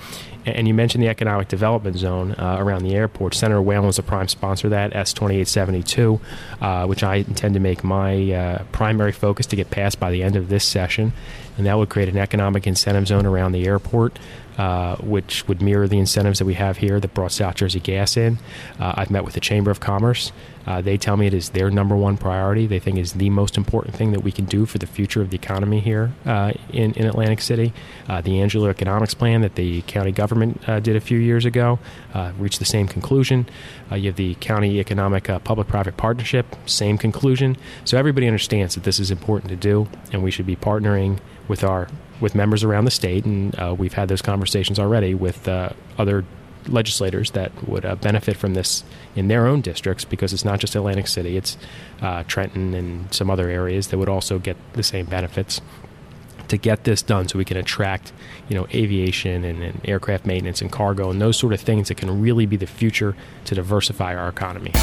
and 0.45 0.67
you 0.67 0.73
mentioned 0.73 1.03
the 1.03 1.07
economic 1.07 1.47
development 1.47 1.97
zone 1.97 2.33
uh, 2.33 2.57
around 2.59 2.83
the 2.83 2.95
airport. 2.95 3.33
Senator 3.35 3.61
Whelan 3.61 3.85
was 3.85 3.99
a 3.99 4.03
prime 4.03 4.27
sponsor 4.27 4.67
of 4.67 4.71
that, 4.71 4.91
S2872, 4.93 6.19
uh, 6.61 6.85
which 6.87 7.03
I 7.03 7.15
intend 7.15 7.53
to 7.53 7.59
make 7.59 7.83
my 7.83 8.31
uh, 8.31 8.63
primary 8.71 9.11
focus 9.11 9.45
to 9.47 9.55
get 9.55 9.69
passed 9.69 9.99
by 9.99 10.11
the 10.11 10.23
end 10.23 10.35
of 10.35 10.49
this 10.49 10.65
session. 10.65 11.13
And 11.57 11.65
that 11.65 11.77
would 11.77 11.89
create 11.89 12.09
an 12.09 12.17
economic 12.17 12.65
incentive 12.65 13.07
zone 13.07 13.25
around 13.25 13.51
the 13.51 13.65
airport 13.65 14.17
uh, 14.57 14.95
which 14.97 15.47
would 15.47 15.61
mirror 15.61 15.87
the 15.87 15.97
incentives 15.97 16.39
that 16.39 16.45
we 16.45 16.53
have 16.55 16.77
here 16.77 16.99
that 16.99 17.13
brought 17.13 17.31
South 17.31 17.55
Jersey 17.55 17.79
Gas 17.79 18.17
in. 18.17 18.37
Uh, 18.79 18.93
I've 18.95 19.09
met 19.09 19.23
with 19.23 19.33
the 19.33 19.39
Chamber 19.39 19.71
of 19.71 19.79
Commerce. 19.79 20.31
Uh, 20.67 20.81
they 20.81 20.97
tell 20.97 21.17
me 21.17 21.25
it 21.25 21.33
is 21.33 21.49
their 21.49 21.71
number 21.71 21.95
one 21.95 22.17
priority. 22.17 22.67
They 22.67 22.77
think 22.77 22.99
is 22.99 23.13
the 23.13 23.29
most 23.31 23.57
important 23.57 23.95
thing 23.95 24.11
that 24.11 24.19
we 24.19 24.31
can 24.31 24.45
do 24.45 24.65
for 24.65 24.77
the 24.77 24.85
future 24.85 25.21
of 25.21 25.31
the 25.31 25.35
economy 25.35 25.79
here 25.79 26.11
uh, 26.25 26.51
in, 26.71 26.93
in 26.93 27.07
Atlantic 27.07 27.41
City. 27.41 27.73
Uh, 28.07 28.21
the 28.21 28.33
Angelou 28.33 28.69
Economics 28.69 29.13
Plan 29.15 29.41
that 29.41 29.55
the 29.55 29.81
county 29.83 30.11
government 30.11 30.61
did 30.83 30.95
a 30.95 31.01
few 31.01 31.17
years 31.17 31.45
ago 31.45 31.79
reached 32.37 32.59
the 32.59 32.65
same 32.65 32.87
conclusion. 32.87 33.47
you 33.91 34.09
have 34.09 34.15
the 34.15 34.35
County 34.35 34.79
Economic 34.79 35.23
Public-Private 35.43 35.97
Partnership, 35.97 36.45
same 36.65 36.97
conclusion. 36.97 37.57
So 37.85 37.97
everybody 37.97 38.27
understands 38.27 38.75
that 38.75 38.83
this 38.83 38.99
is 38.99 39.09
important 39.09 39.49
to 39.49 39.55
do, 39.55 39.87
and 40.11 40.21
we 40.21 40.29
should 40.29 40.45
be 40.45 40.55
partnering 40.55 41.19
with 41.51 41.65
our 41.65 41.89
with 42.21 42.33
members 42.33 42.63
around 42.63 42.85
the 42.85 42.91
state, 42.91 43.25
and 43.25 43.53
uh, 43.59 43.75
we've 43.77 43.93
had 43.93 44.07
those 44.07 44.21
conversations 44.21 44.79
already 44.79 45.13
with 45.13 45.47
uh, 45.49 45.69
other 45.97 46.23
legislators 46.67 47.31
that 47.31 47.51
would 47.67 47.83
uh, 47.83 47.95
benefit 47.95 48.37
from 48.37 48.53
this 48.53 48.85
in 49.15 49.27
their 49.27 49.47
own 49.47 49.59
districts 49.59 50.05
because 50.05 50.31
it's 50.31 50.45
not 50.45 50.59
just 50.59 50.75
Atlantic 50.75 51.07
City, 51.07 51.35
it's 51.35 51.57
uh, 52.01 52.23
Trenton 52.23 52.73
and 52.73 53.13
some 53.13 53.29
other 53.29 53.49
areas 53.49 53.89
that 53.89 53.97
would 53.97 54.07
also 54.07 54.39
get 54.39 54.55
the 54.73 54.83
same 54.83 55.05
benefits. 55.05 55.61
To 56.47 56.57
get 56.57 56.83
this 56.83 57.01
done 57.01 57.29
so 57.29 57.37
we 57.37 57.45
can 57.45 57.55
attract 57.55 58.11
you 58.49 58.55
know 58.57 58.67
aviation 58.73 59.45
and, 59.45 59.63
and, 59.63 59.79
aircraft 59.85 60.25
maintenance 60.25 60.61
and 60.61 60.69
cargo 60.69 61.09
and 61.09 61.21
those 61.21 61.37
sort 61.37 61.53
of 61.53 61.61
things 61.61 61.87
that 61.87 61.95
can 61.95 62.21
really 62.21 62.45
be 62.45 62.57
the 62.57 62.67
future 62.67 63.15
to 63.45 63.55
diversify 63.55 64.13
our 64.13 64.27
economy 64.27 64.73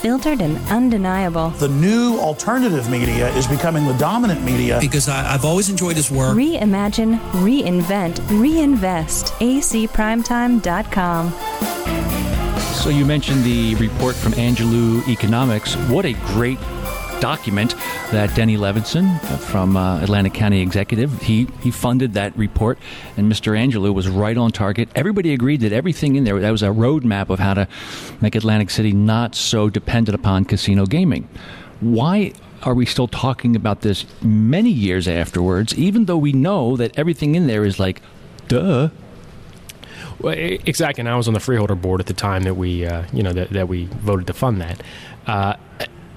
unfiltered 0.00 0.40
and 0.40 0.56
undeniable. 0.70 1.50
The 1.50 1.68
new 1.68 2.18
alternative 2.18 2.88
media 2.90 3.28
is 3.34 3.46
becoming 3.46 3.84
the 3.86 3.92
dominant 3.94 4.42
media. 4.42 4.78
Because 4.80 5.10
I, 5.10 5.22
have 5.22 5.44
always 5.44 5.68
enjoyed 5.68 5.96
his 5.96 6.10
work. 6.10 6.34
Reimagine 6.36 7.18
reinvent 7.32 8.18
reinvest. 8.30 9.26
Acprimetime.com 9.40 11.32
so 12.80 12.88
you 12.88 13.04
mentioned 13.04 13.44
the 13.44 13.74
report 13.74 14.16
from 14.16 14.32
Angelou 14.32 15.06
Economics. 15.06 15.74
What 15.90 16.06
a 16.06 16.14
great 16.14 16.58
document 17.20 17.74
that 18.10 18.34
Denny 18.34 18.56
Levinson 18.56 19.20
from 19.40 19.76
uh, 19.76 20.02
Atlantic 20.02 20.34
County 20.34 20.60
Executive 20.60 21.20
he 21.22 21.46
he 21.62 21.70
funded 21.70 22.14
that 22.14 22.36
report, 22.36 22.78
and 23.16 23.30
Mr. 23.30 23.56
Angelou 23.56 23.94
was 23.94 24.08
right 24.08 24.36
on 24.36 24.50
target. 24.50 24.88
Everybody 24.94 25.32
agreed 25.32 25.60
that 25.60 25.72
everything 25.72 26.16
in 26.16 26.24
there 26.24 26.38
that 26.40 26.50
was 26.50 26.62
a 26.62 26.68
roadmap 26.68 27.28
of 27.28 27.38
how 27.38 27.54
to 27.54 27.68
make 28.20 28.34
Atlantic 28.34 28.70
City 28.70 28.92
not 28.92 29.34
so 29.34 29.68
dependent 29.68 30.14
upon 30.14 30.44
casino 30.44 30.86
gaming. 30.86 31.28
Why 31.80 32.32
are 32.62 32.74
we 32.74 32.86
still 32.86 33.08
talking 33.08 33.56
about 33.56 33.82
this 33.82 34.06
many 34.22 34.70
years 34.70 35.08
afterwards, 35.08 35.74
even 35.76 36.06
though 36.06 36.18
we 36.18 36.32
know 36.32 36.76
that 36.76 36.98
everything 36.98 37.34
in 37.34 37.46
there 37.46 37.64
is 37.64 37.78
like, 37.78 38.02
duh? 38.48 38.90
Well, 40.18 40.34
exactly. 40.36 41.00
And 41.00 41.08
I 41.08 41.16
was 41.16 41.28
on 41.28 41.34
the 41.34 41.40
freeholder 41.40 41.74
board 41.74 42.00
at 42.00 42.06
the 42.06 42.12
time 42.14 42.42
that 42.42 42.54
we, 42.54 42.84
uh, 42.84 43.04
you 43.12 43.22
know, 43.22 43.32
that, 43.32 43.50
that 43.50 43.68
we 43.68 43.86
voted 43.86 44.26
to 44.26 44.34
fund 44.34 44.60
that. 44.60 44.82
Uh, 45.26 45.54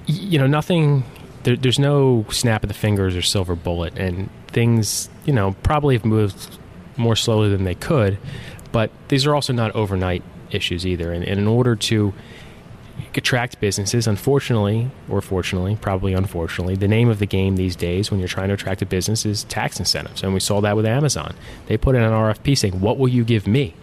you 0.05 0.39
know, 0.39 0.47
nothing. 0.47 1.03
There, 1.43 1.55
there's 1.55 1.79
no 1.79 2.25
snap 2.29 2.63
of 2.63 2.69
the 2.69 2.73
fingers 2.73 3.15
or 3.15 3.21
silver 3.21 3.55
bullet, 3.55 3.97
and 3.97 4.29
things, 4.47 5.09
you 5.25 5.33
know, 5.33 5.55
probably 5.63 5.95
have 5.95 6.05
moved 6.05 6.57
more 6.97 7.15
slowly 7.15 7.49
than 7.49 7.63
they 7.63 7.75
could. 7.75 8.17
But 8.71 8.91
these 9.09 9.25
are 9.25 9.35
also 9.35 9.53
not 9.53 9.71
overnight 9.75 10.23
issues 10.51 10.85
either. 10.85 11.11
And, 11.11 11.23
and 11.23 11.39
in 11.39 11.47
order 11.47 11.75
to 11.75 12.13
attract 13.15 13.59
businesses, 13.59 14.07
unfortunately, 14.07 14.89
or 15.09 15.21
fortunately, 15.21 15.77
probably 15.81 16.13
unfortunately, 16.13 16.75
the 16.75 16.87
name 16.87 17.09
of 17.09 17.19
the 17.19 17.25
game 17.25 17.55
these 17.55 17.75
days 17.75 18.09
when 18.09 18.19
you're 18.19 18.29
trying 18.29 18.47
to 18.47 18.53
attract 18.53 18.81
a 18.81 18.85
business 18.85 19.25
is 19.25 19.43
tax 19.45 19.79
incentives. 19.79 20.23
And 20.23 20.33
we 20.33 20.39
saw 20.39 20.61
that 20.61 20.75
with 20.75 20.85
Amazon. 20.85 21.35
They 21.67 21.77
put 21.77 21.95
in 21.95 22.01
an 22.01 22.11
RFP 22.11 22.57
saying, 22.57 22.79
What 22.79 22.97
will 22.97 23.09
you 23.09 23.23
give 23.23 23.47
me? 23.47 23.75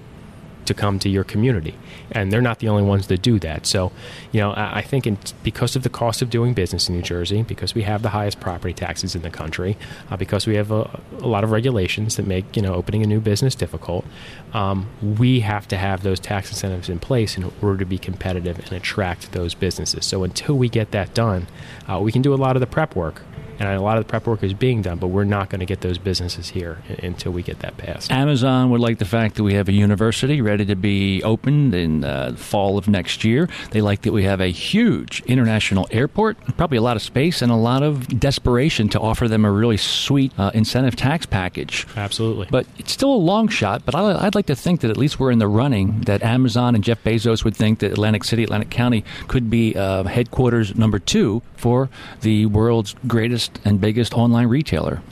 To 0.67 0.75
come 0.75 0.99
to 0.99 1.09
your 1.09 1.25
community. 1.25 1.75
And 2.13 2.33
they're 2.33 2.41
not 2.41 2.59
the 2.59 2.69
only 2.69 2.83
ones 2.83 3.07
that 3.09 3.23
do 3.23 3.39
that. 3.41 3.67
So, 3.67 3.93
you 4.33 4.41
know, 4.41 4.53
I, 4.57 4.83
think 4.83 5.07
in, 5.07 5.19
because 5.43 5.77
of 5.77 5.83
the 5.83 5.89
cost 5.89 6.23
of 6.23 6.31
doing 6.31 6.55
business 6.55 6.89
in 6.89 6.97
New 6.97 7.03
Jersey, 7.03 7.43
because 7.43 7.75
we 7.75 7.83
have 7.83 8.03
the 8.03 8.11
highest 8.11 8.41
property 8.41 8.75
taxes 8.75 9.15
in 9.15 9.23
the 9.23 9.31
country, 9.31 9.77
uh, 10.11 10.17
because 10.17 10.47
we 10.47 10.57
have 10.57 10.71
a, 10.71 11.01
a, 11.19 11.27
lot 11.27 11.45
of 11.45 11.51
regulations 11.51 12.17
that 12.17 12.27
make, 12.27 12.57
you 12.57 12.63
know, 12.63 12.75
opening 12.75 13.03
a 13.03 13.07
new 13.07 13.21
business 13.21 13.55
difficult, 13.55 14.05
um, 14.53 14.89
we 15.19 15.41
have 15.41 15.69
to 15.69 15.77
have 15.77 16.03
those 16.03 16.19
tax 16.19 16.51
incentives 16.51 16.89
in 16.89 16.99
place 16.99 17.37
in 17.37 17.51
order 17.63 17.79
to 17.79 17.85
be 17.85 17.99
competitive 17.99 18.59
and 18.59 18.73
attract 18.73 19.33
those 19.33 19.55
businesses. 19.55 20.05
So 20.05 20.25
until 20.25 20.57
we 20.57 20.69
get 20.69 20.91
that 20.91 21.15
done, 21.15 21.47
uh, 21.89 22.01
we 22.01 22.13
can 22.13 22.23
do 22.23 22.35
a 22.35 22.37
lot 22.37 22.57
of 22.57 22.61
the 22.61 22.67
prep 22.67 22.97
work 22.97 23.23
and 23.61 23.69
a 23.69 23.81
lot 23.81 23.99
of 23.99 24.05
the 24.05 24.09
prep 24.09 24.27
work 24.27 24.43
is 24.43 24.55
being 24.55 24.81
done, 24.81 24.99
but 24.99 25.09
we're 25.09 25.25
not 25.25 25.51
going 25.51 25.61
to 25.61 25.67
get 25.67 25.83
those 25.83 25.99
businesses 25.99 26.49
here 26.49 26.79
until 27.03 27.31
we 27.31 27.43
get 27.43 27.59
that 27.61 27.77
passed. 27.77 28.11
Amazon 28.11 28.71
would 28.71 28.81
like 28.81 28.99
the 28.99 29.05
fact 29.05 29.35
that 29.35 29.43
we 29.43 29.53
have 29.55 29.69
a 29.69 29.73
university 29.73 30.41
ready 30.41 30.65
to 30.65 30.75
be 30.75 31.23
opened 31.23 31.75
in 31.75 32.03
uh, 32.03 32.31
the 32.31 32.37
fall 32.39 32.79
of 32.79 32.89
next 32.89 33.23
year. 33.23 33.49
They 33.71 33.83
like 33.83 34.03
that 34.03 34.13
we 34.13 34.25
have 34.25 34.41
a 34.41 34.49
huge 34.49 35.21
international 35.27 35.87
airport, 35.91 36.39
probably 36.57 36.79
a 36.79 36.83
lot 36.83 36.97
of 36.97 37.03
space 37.03 37.43
and 37.43 37.53
a 37.53 37.57
lot 37.57 37.83
of 37.83 38.09
desperation 38.19 38.89
to 38.89 39.01
offer 39.01 39.29
them 39.29 39.45
a 39.45 39.51
really 39.51 39.77
sweet 39.77 40.33
uh, 40.39 40.51
incentive 40.55 40.97
tax 40.97 41.27
package. 41.27 41.87
Absolutely. 41.97 42.49
But 42.51 42.67
it's 42.79 42.93
still 42.93 43.13
a 43.13 43.17
long 43.17 43.49
shot, 43.49 43.85
but 43.85 43.95
I'd 43.95 44.35
like 44.35 44.47
to 44.47 44.57
think 44.57 44.81
that 44.81 44.91
at 44.91 44.97
least 44.97 45.21
we're 45.21 45.31
in 45.31 45.39
the 45.39 45.49
running, 45.49 46.01
that 46.03 46.23
Amazon 46.23 46.75
and 46.75 46.83
Jeff 46.83 47.05
Bezos 47.05 47.45
would 47.45 47.55
think 47.55 47.81
that 47.81 47.93
Atlantic 47.93 48.25
City, 48.25 48.43
Atlantic 48.43 48.71
County 48.71 49.05
could 49.29 49.51
be 49.51 49.77
uh, 49.77 50.05
headquarters 50.05 50.75
number 50.75 50.99
two 50.99 51.43
for 51.57 51.91
the 52.23 52.47
world's 52.47 52.95
greatest 53.07 53.50
and 53.65 53.81
biggest 53.81 54.15
online 54.15 54.49
retailer. 54.49 55.03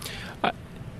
Uh, 0.43 0.53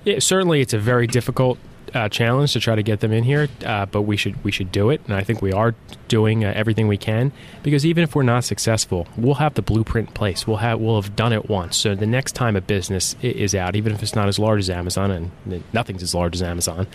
it, 0.05 0.23
certainly, 0.23 0.61
it's 0.61 0.73
a 0.73 0.79
very 0.79 1.07
difficult 1.07 1.57
uh, 1.93 2.09
challenge 2.09 2.53
to 2.53 2.59
try 2.59 2.75
to 2.75 2.83
get 2.83 2.99
them 2.99 3.11
in 3.11 3.23
here, 3.23 3.47
uh, 3.65 3.85
but 3.85 4.03
we 4.03 4.17
should 4.17 4.43
we 4.43 4.51
should 4.51 4.71
do 4.71 4.89
it, 4.89 5.01
and 5.05 5.15
I 5.15 5.23
think 5.23 5.41
we 5.41 5.51
are 5.51 5.75
doing 6.07 6.45
uh, 6.45 6.53
everything 6.55 6.87
we 6.87 6.97
can 6.97 7.31
because 7.63 7.85
even 7.85 8.03
if 8.03 8.15
we're 8.15 8.23
not 8.23 8.43
successful, 8.43 9.07
we'll 9.17 9.35
have 9.35 9.55
the 9.55 9.61
blueprint 9.61 10.09
in 10.09 10.13
place. 10.13 10.47
We'll 10.47 10.57
have 10.57 10.79
we'll 10.79 11.01
have 11.01 11.15
done 11.15 11.33
it 11.33 11.49
once. 11.49 11.77
So 11.77 11.95
the 11.95 12.07
next 12.07 12.33
time 12.33 12.55
a 12.55 12.61
business 12.61 13.15
is 13.21 13.55
out, 13.55 13.75
even 13.75 13.93
if 13.93 14.03
it's 14.03 14.15
not 14.15 14.27
as 14.27 14.39
large 14.39 14.59
as 14.59 14.69
Amazon, 14.69 15.11
and 15.11 15.63
nothing's 15.73 16.03
as 16.03 16.13
large 16.13 16.35
as 16.35 16.41
Amazon, 16.41 16.87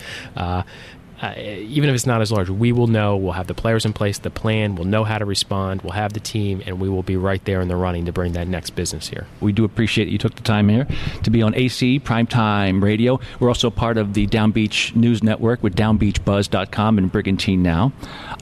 uh, 1.21 1.33
even 1.37 1.89
if 1.89 1.95
it's 1.95 2.05
not 2.05 2.21
as 2.21 2.31
large, 2.31 2.49
we 2.49 2.71
will 2.71 2.87
know. 2.87 3.15
We'll 3.15 3.33
have 3.33 3.47
the 3.47 3.53
players 3.53 3.85
in 3.85 3.93
place, 3.93 4.17
the 4.17 4.29
plan. 4.29 4.75
We'll 4.75 4.85
know 4.85 5.05
how 5.05 5.17
to 5.17 5.25
respond. 5.25 5.81
We'll 5.81 5.93
have 5.93 6.13
the 6.13 6.19
team, 6.19 6.61
and 6.65 6.79
we 6.79 6.89
will 6.89 7.03
be 7.03 7.15
right 7.15 7.43
there 7.45 7.61
in 7.61 7.69
the 7.69 7.75
running 7.77 8.05
to 8.05 8.11
bring 8.11 8.33
that 8.33 8.47
next 8.47 8.71
business 8.71 9.07
here. 9.07 9.25
We 9.39 9.53
do 9.53 9.63
appreciate 9.63 10.09
you 10.09 10.17
took 10.17 10.35
the 10.35 10.43
time 10.43 10.67
here 10.67 10.87
to 11.23 11.29
be 11.29 11.41
on 11.41 11.55
AC 11.55 12.01
Primetime 12.01 12.83
Radio. 12.83 13.19
We're 13.39 13.47
also 13.47 13.69
part 13.69 13.97
of 13.97 14.13
the 14.13 14.25
Down 14.25 14.51
Beach 14.51 14.93
News 14.95 15.23
Network 15.23 15.63
with 15.63 15.75
DownBeachBuzz.com 15.75 16.97
and 16.97 17.11
Brigantine 17.11 17.63
Now. 17.63 17.93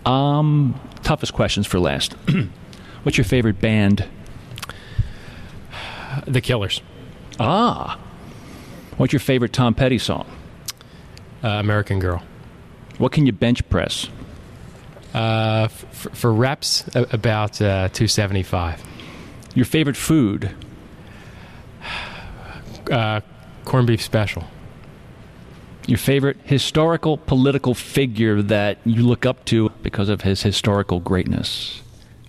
Um, 0.06 0.80
toughest 1.04 1.34
questions 1.34 1.68
for 1.68 1.80
last. 1.80 2.14
What's 3.04 3.18
your 3.18 3.26
favorite 3.26 3.62
band? 3.62 4.08
The 6.26 6.42
Killers. 6.42 6.82
Ah. 7.40 8.00
What's 8.98 9.14
your 9.14 9.20
favorite 9.20 9.54
Tom 9.54 9.76
Petty 9.76 9.98
song? 9.98 10.26
Uh, 11.44 11.50
American 11.50 12.00
Girl. 12.00 12.24
What 12.98 13.12
can 13.12 13.26
you 13.26 13.32
bench 13.32 13.68
press? 13.70 14.08
Uh, 15.14 15.64
f- 15.66 16.08
for 16.14 16.34
reps, 16.34 16.88
about 16.96 17.62
uh, 17.62 17.90
275. 17.90 18.82
Your 19.56 19.66
favorite 19.66 19.98
food? 19.98 20.52
Uh, 22.92 23.22
corned 23.66 23.88
beef 23.88 24.02
special. 24.02 24.44
Your 25.88 25.98
favorite 25.98 26.38
historical 26.44 27.18
political 27.18 27.74
figure 27.74 28.42
that 28.42 28.78
you 28.86 29.04
look 29.04 29.26
up 29.26 29.44
to 29.46 29.70
because 29.82 30.10
of 30.10 30.22
his 30.22 30.42
historical 30.42 31.00
greatness? 31.00 31.82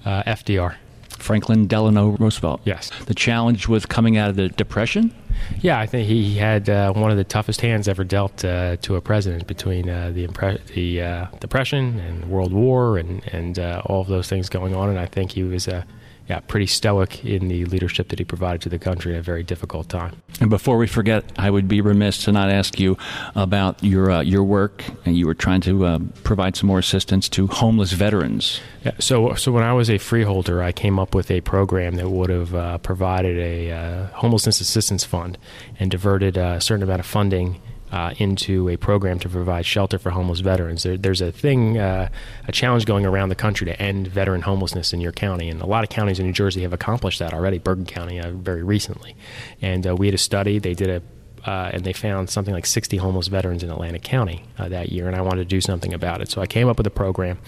Uh, 0.05 0.23
FDR. 0.25 0.75
Franklin 1.19 1.67
Delano 1.67 2.11
Roosevelt. 2.19 2.61
Yes. 2.65 2.91
The 3.07 3.15
challenge 3.15 3.69
with 3.69 3.89
coming 3.89 4.17
out 4.17 4.29
of 4.31 4.37
the 4.37 4.49
Depression? 4.49 5.15
Yeah, 5.61 5.79
I 5.79 5.87
think 5.87 6.09
he 6.09 6.37
had 6.37 6.69
uh, 6.69 6.93
one 6.93 7.11
of 7.11 7.17
the 7.17 7.25
toughest 7.25 7.61
hands 7.61 7.89
ever 7.89 8.05
dealt 8.05 8.45
uh, 8.45 8.77
to 8.83 8.97
a 8.97 9.01
president 9.01 9.47
between 9.47 9.89
uh, 9.89 10.11
the 10.13 10.27
impre- 10.27 10.65
the 10.67 11.03
uh, 11.03 11.27
Depression 11.41 11.99
and 12.01 12.31
World 12.31 12.53
War 12.53 12.99
and 12.99 13.23
and 13.33 13.59
uh, 13.59 13.83
all 13.87 14.01
of 14.01 14.09
those 14.09 14.29
things 14.29 14.49
going 14.49 14.75
on. 14.75 14.89
And 14.89 14.99
I 14.99 15.07
think 15.07 15.33
he 15.33 15.43
was 15.43 15.69
uh, 15.69 15.85
yeah, 16.29 16.41
pretty 16.41 16.67
stoic 16.67 17.25
in 17.25 17.49
the 17.49 17.67
leadership 17.67 18.09
that 18.09 18.19
he 18.19 18.25
provided 18.25 18.63
to 18.63 18.69
the 18.69 18.79
country 18.79 19.15
at 19.15 19.19
a 19.19 19.23
very 19.23 19.43
difficult 19.43 19.89
time. 19.89 20.23
And 20.41 20.49
before 20.49 20.79
we 20.79 20.87
forget, 20.87 21.25
I 21.37 21.51
would 21.51 21.69
be 21.69 21.81
remiss 21.81 22.25
to 22.25 22.33
not 22.33 22.51
ask 22.51 22.81
you 22.81 22.97
about 23.35 23.83
your 23.85 24.11
uh, 24.11 24.21
your 24.23 24.43
work. 24.43 24.85
And 25.05 25.17
you 25.17 25.27
were 25.27 25.35
trying 25.35 25.61
to 25.63 25.85
uh, 25.85 25.99
provide 26.23 26.57
some 26.57 26.67
more 26.67 26.79
assistance 26.79 27.29
to 27.31 27.47
homeless 27.47 27.93
veterans. 27.93 28.61
Yeah, 28.85 28.93
so 28.99 29.35
so 29.35 29.53
when 29.53 29.65
I 29.65 29.75
was 29.75 29.91
a 29.91 29.99
freeholder, 29.99 30.63
I 30.63 30.73
came 30.73 30.99
up 30.99 31.15
with 31.15 31.31
a 31.31 31.41
program 31.43 31.97
that 31.97 32.09
would 32.09 32.31
have 32.31 32.55
uh, 32.55 32.79
provided 32.79 33.39
a 33.39 33.71
uh, 33.71 34.07
homelessness 34.09 34.61
assistance 34.61 35.05
fund 35.05 35.37
and 35.79 35.91
diverted 35.91 36.37
a 36.37 36.61
certain 36.61 36.83
amount 36.83 37.01
of 37.01 37.07
funding 37.07 37.61
uh, 37.93 38.15
into 38.19 38.69
a 38.69 38.77
program 38.77 39.19
to 39.21 39.29
provide 39.29 39.65
shelter 39.67 39.99
for 39.99 40.11
homeless 40.11 40.41
veterans. 40.41 40.83
There, 40.83 40.97
there's 40.97 41.21
a 41.21 41.31
thing, 41.31 41.79
uh, 41.79 42.09
a 42.49 42.53
challenge 42.53 42.87
going 42.87 43.07
around 43.07 43.29
the 43.29 43.35
country 43.35 43.67
to 43.67 43.81
end 43.81 44.09
veteran 44.09 44.43
homelessness 44.43 44.93
in 44.93 45.01
your 45.01 45.13
county, 45.13 45.49
and 45.49 45.61
a 45.61 45.67
lot 45.67 45.85
of 45.85 45.91
counties 45.91 46.19
in 46.19 46.27
New 46.27 46.33
Jersey 46.33 46.63
have 46.63 46.73
accomplished 46.73 47.19
that 47.21 47.33
already. 47.33 47.59
Bergen 47.59 47.87
County, 47.87 48.21
uh, 48.21 48.31
very 48.31 48.63
recently, 48.63 49.15
and 49.63 49.87
uh, 49.87 49.95
we 49.95 50.07
had 50.07 50.15
a 50.15 50.19
study. 50.19 50.59
They 50.59 50.75
did 50.75 50.91
a 50.91 51.03
uh, 51.45 51.71
and 51.75 51.85
they 51.85 51.93
found 51.93 52.31
something 52.31 52.55
like 52.55 52.67
60 52.67 52.97
homeless 52.97 53.29
veterans 53.29 53.63
in 53.63 53.71
Atlantic 53.71 54.03
County 54.03 54.45
uh, 54.59 54.69
that 54.69 54.91
year, 54.91 55.07
and 55.07 55.17
I 55.17 55.21
wanted 55.21 55.43
to 55.43 55.45
do 55.45 55.61
something 55.61 55.93
about 55.93 56.21
it. 56.21 56.31
So 56.31 56.41
I 56.41 56.47
came 56.47 56.69
up 56.69 56.79
with 56.79 56.87
a 56.87 56.91
program, 56.91 57.39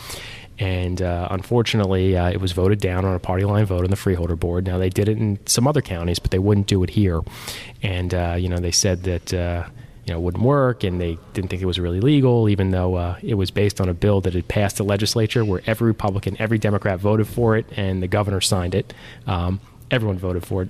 and 0.59 1.01
uh, 1.01 1.29
unfortunately, 1.31 2.16
uh, 2.16 2.31
it 2.31 2.40
was 2.40 2.53
voted 2.53 2.79
down 2.79 3.05
on 3.05 3.14
a 3.14 3.18
party 3.18 3.44
line 3.44 3.64
vote 3.64 3.85
on 3.85 3.90
the 3.90 3.96
freeholder 3.96 4.37
board. 4.37 4.66
Now 4.66 4.77
they 4.79 4.90
did 4.90 5.09
it 5.09 5.16
in 5.16 5.38
some 5.46 5.66
other 5.66 5.81
counties, 5.81 6.18
but 6.18 6.31
they 6.31 6.38
wouldn't 6.38 6.66
do 6.66 6.83
it 6.83 6.90
here, 6.90 7.22
and 7.83 8.12
uh, 8.12 8.37
you 8.38 8.49
know 8.49 8.59
they 8.59 8.70
said 8.70 9.05
that 9.05 9.33
you 10.07 10.14
know 10.14 10.21
wouldn't 10.21 10.42
work, 10.42 10.85
and 10.85 11.01
they 11.01 11.19
didn't 11.35 11.51
think 11.51 11.61
it 11.61 11.66
was 11.66 11.81
really 11.81 12.01
legal, 12.01 12.49
even 12.49 12.71
though 12.71 12.95
uh, 12.95 13.19
it 13.23 13.35
was 13.35 13.51
based 13.51 13.81
on 13.81 13.88
a 13.88 13.95
bill 13.95 14.21
that 14.23 14.35
had 14.35 14.47
passed 14.47 14.77
the 14.77 14.85
legislature, 14.85 15.45
where 15.45 15.61
every 15.66 15.88
Republican, 15.88 16.37
every 16.38 16.59
Democrat 16.59 17.01
voted 17.01 17.27
for 17.27 17.57
it, 17.57 17.66
and 17.77 18.03
the 18.03 18.09
governor 18.09 18.40
signed 18.40 18.75
it. 18.75 18.95
Um, 19.27 19.61
everyone 19.90 20.19
voted 20.19 20.45
for 20.45 20.62
it, 20.62 20.69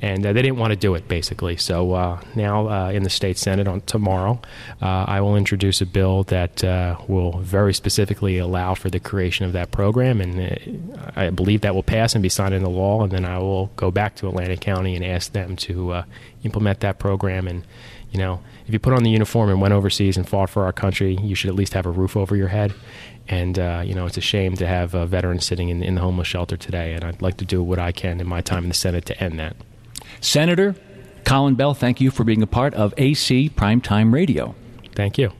and 0.00 0.24
uh, 0.24 0.32
they 0.32 0.42
didn't 0.42 0.58
want 0.58 0.72
to 0.72 0.76
do 0.76 0.94
it 0.94 1.08
basically. 1.08 1.56
So 1.56 1.92
uh, 1.92 2.20
now 2.34 2.68
uh, 2.68 2.90
in 2.90 3.02
the 3.02 3.10
state 3.10 3.38
senate 3.38 3.66
on 3.68 3.80
tomorrow, 3.82 4.40
uh, 4.80 5.04
I 5.08 5.20
will 5.20 5.36
introduce 5.36 5.80
a 5.80 5.86
bill 5.86 6.24
that 6.24 6.62
uh, 6.62 6.98
will 7.08 7.38
very 7.38 7.74
specifically 7.74 8.38
allow 8.38 8.74
for 8.74 8.90
the 8.90 9.00
creation 9.00 9.46
of 9.46 9.52
that 9.52 9.70
program, 9.70 10.20
and 10.20 10.40
uh, 10.40 11.10
I 11.16 11.30
believe 11.30 11.62
that 11.62 11.74
will 11.74 11.82
pass 11.82 12.14
and 12.14 12.22
be 12.22 12.28
signed 12.28 12.54
into 12.54 12.68
law. 12.68 13.02
And 13.02 13.12
then 13.12 13.24
I 13.24 13.38
will 13.38 13.66
go 13.76 13.90
back 13.90 14.16
to 14.16 14.28
Atlantic 14.28 14.60
County 14.60 14.94
and 14.94 15.04
ask 15.04 15.32
them 15.32 15.56
to 15.56 16.04
implement 16.44 16.80
that 16.80 16.98
program 16.98 17.48
and 17.48 17.64
you 18.10 18.18
know, 18.18 18.40
if 18.66 18.72
you 18.72 18.78
put 18.78 18.92
on 18.92 19.02
the 19.02 19.10
uniform 19.10 19.50
and 19.50 19.60
went 19.60 19.74
overseas 19.74 20.16
and 20.16 20.28
fought 20.28 20.50
for 20.50 20.64
our 20.64 20.72
country, 20.72 21.16
you 21.22 21.34
should 21.34 21.48
at 21.50 21.56
least 21.56 21.74
have 21.74 21.86
a 21.86 21.90
roof 21.90 22.16
over 22.16 22.36
your 22.36 22.48
head. 22.48 22.74
And 23.28 23.58
uh, 23.58 23.82
you 23.84 23.94
know, 23.94 24.06
it's 24.06 24.16
a 24.16 24.22
shame 24.22 24.56
to 24.56 24.66
have 24.66 24.94
uh, 24.94 25.06
veterans 25.06 25.44
sitting 25.44 25.68
in, 25.68 25.82
in 25.82 25.96
the 25.96 26.00
homeless 26.00 26.28
shelter 26.28 26.56
today. 26.56 26.94
And 26.94 27.04
I'd 27.04 27.20
like 27.20 27.36
to 27.38 27.44
do 27.44 27.62
what 27.62 27.78
I 27.78 27.92
can 27.92 28.20
in 28.20 28.26
my 28.26 28.40
time 28.40 28.62
in 28.64 28.68
the 28.68 28.74
Senate 28.74 29.04
to 29.06 29.22
end 29.22 29.38
that. 29.38 29.56
Senator 30.20 30.74
Colin 31.24 31.54
Bell, 31.54 31.74
thank 31.74 32.00
you 32.00 32.10
for 32.10 32.24
being 32.24 32.42
a 32.42 32.46
part 32.46 32.72
of 32.74 32.94
AC 32.96 33.50
Primetime 33.50 34.12
Radio. 34.12 34.54
Thank 34.94 35.18
you. 35.18 35.32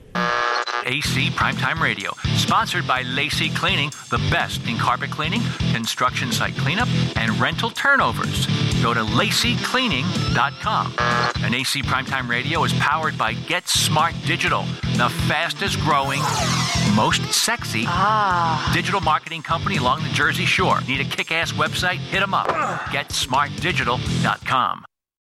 AC 0.89 1.29
Primetime 1.29 1.79
Radio, 1.79 2.11
sponsored 2.35 2.85
by 2.87 3.03
Lacey 3.03 3.49
Cleaning, 3.49 3.91
the 4.09 4.17
best 4.31 4.67
in 4.67 4.75
carpet 4.75 5.11
cleaning, 5.11 5.41
construction 5.71 6.31
site 6.31 6.57
cleanup, 6.57 6.87
and 7.15 7.39
rental 7.39 7.69
turnovers. 7.69 8.47
Go 8.81 8.95
to 8.95 9.01
laceycleaning.com. 9.01 10.95
And 11.43 11.53
AC 11.53 11.83
Primetime 11.83 12.27
Radio 12.27 12.63
is 12.63 12.73
powered 12.73 13.15
by 13.19 13.33
Get 13.33 13.67
Smart 13.67 14.15
Digital, 14.25 14.63
the 14.97 15.09
fastest 15.27 15.79
growing, 15.81 16.21
most 16.95 17.21
sexy 17.31 17.83
ah. 17.85 18.71
digital 18.73 19.01
marketing 19.01 19.43
company 19.43 19.77
along 19.77 20.01
the 20.01 20.09
Jersey 20.09 20.45
Shore. 20.45 20.81
Need 20.87 21.01
a 21.01 21.05
kick 21.05 21.31
ass 21.31 21.51
website? 21.51 21.97
Hit 21.97 22.21
them 22.21 22.33
up. 22.33 22.47
GetSmartDigital.com. 22.47 24.85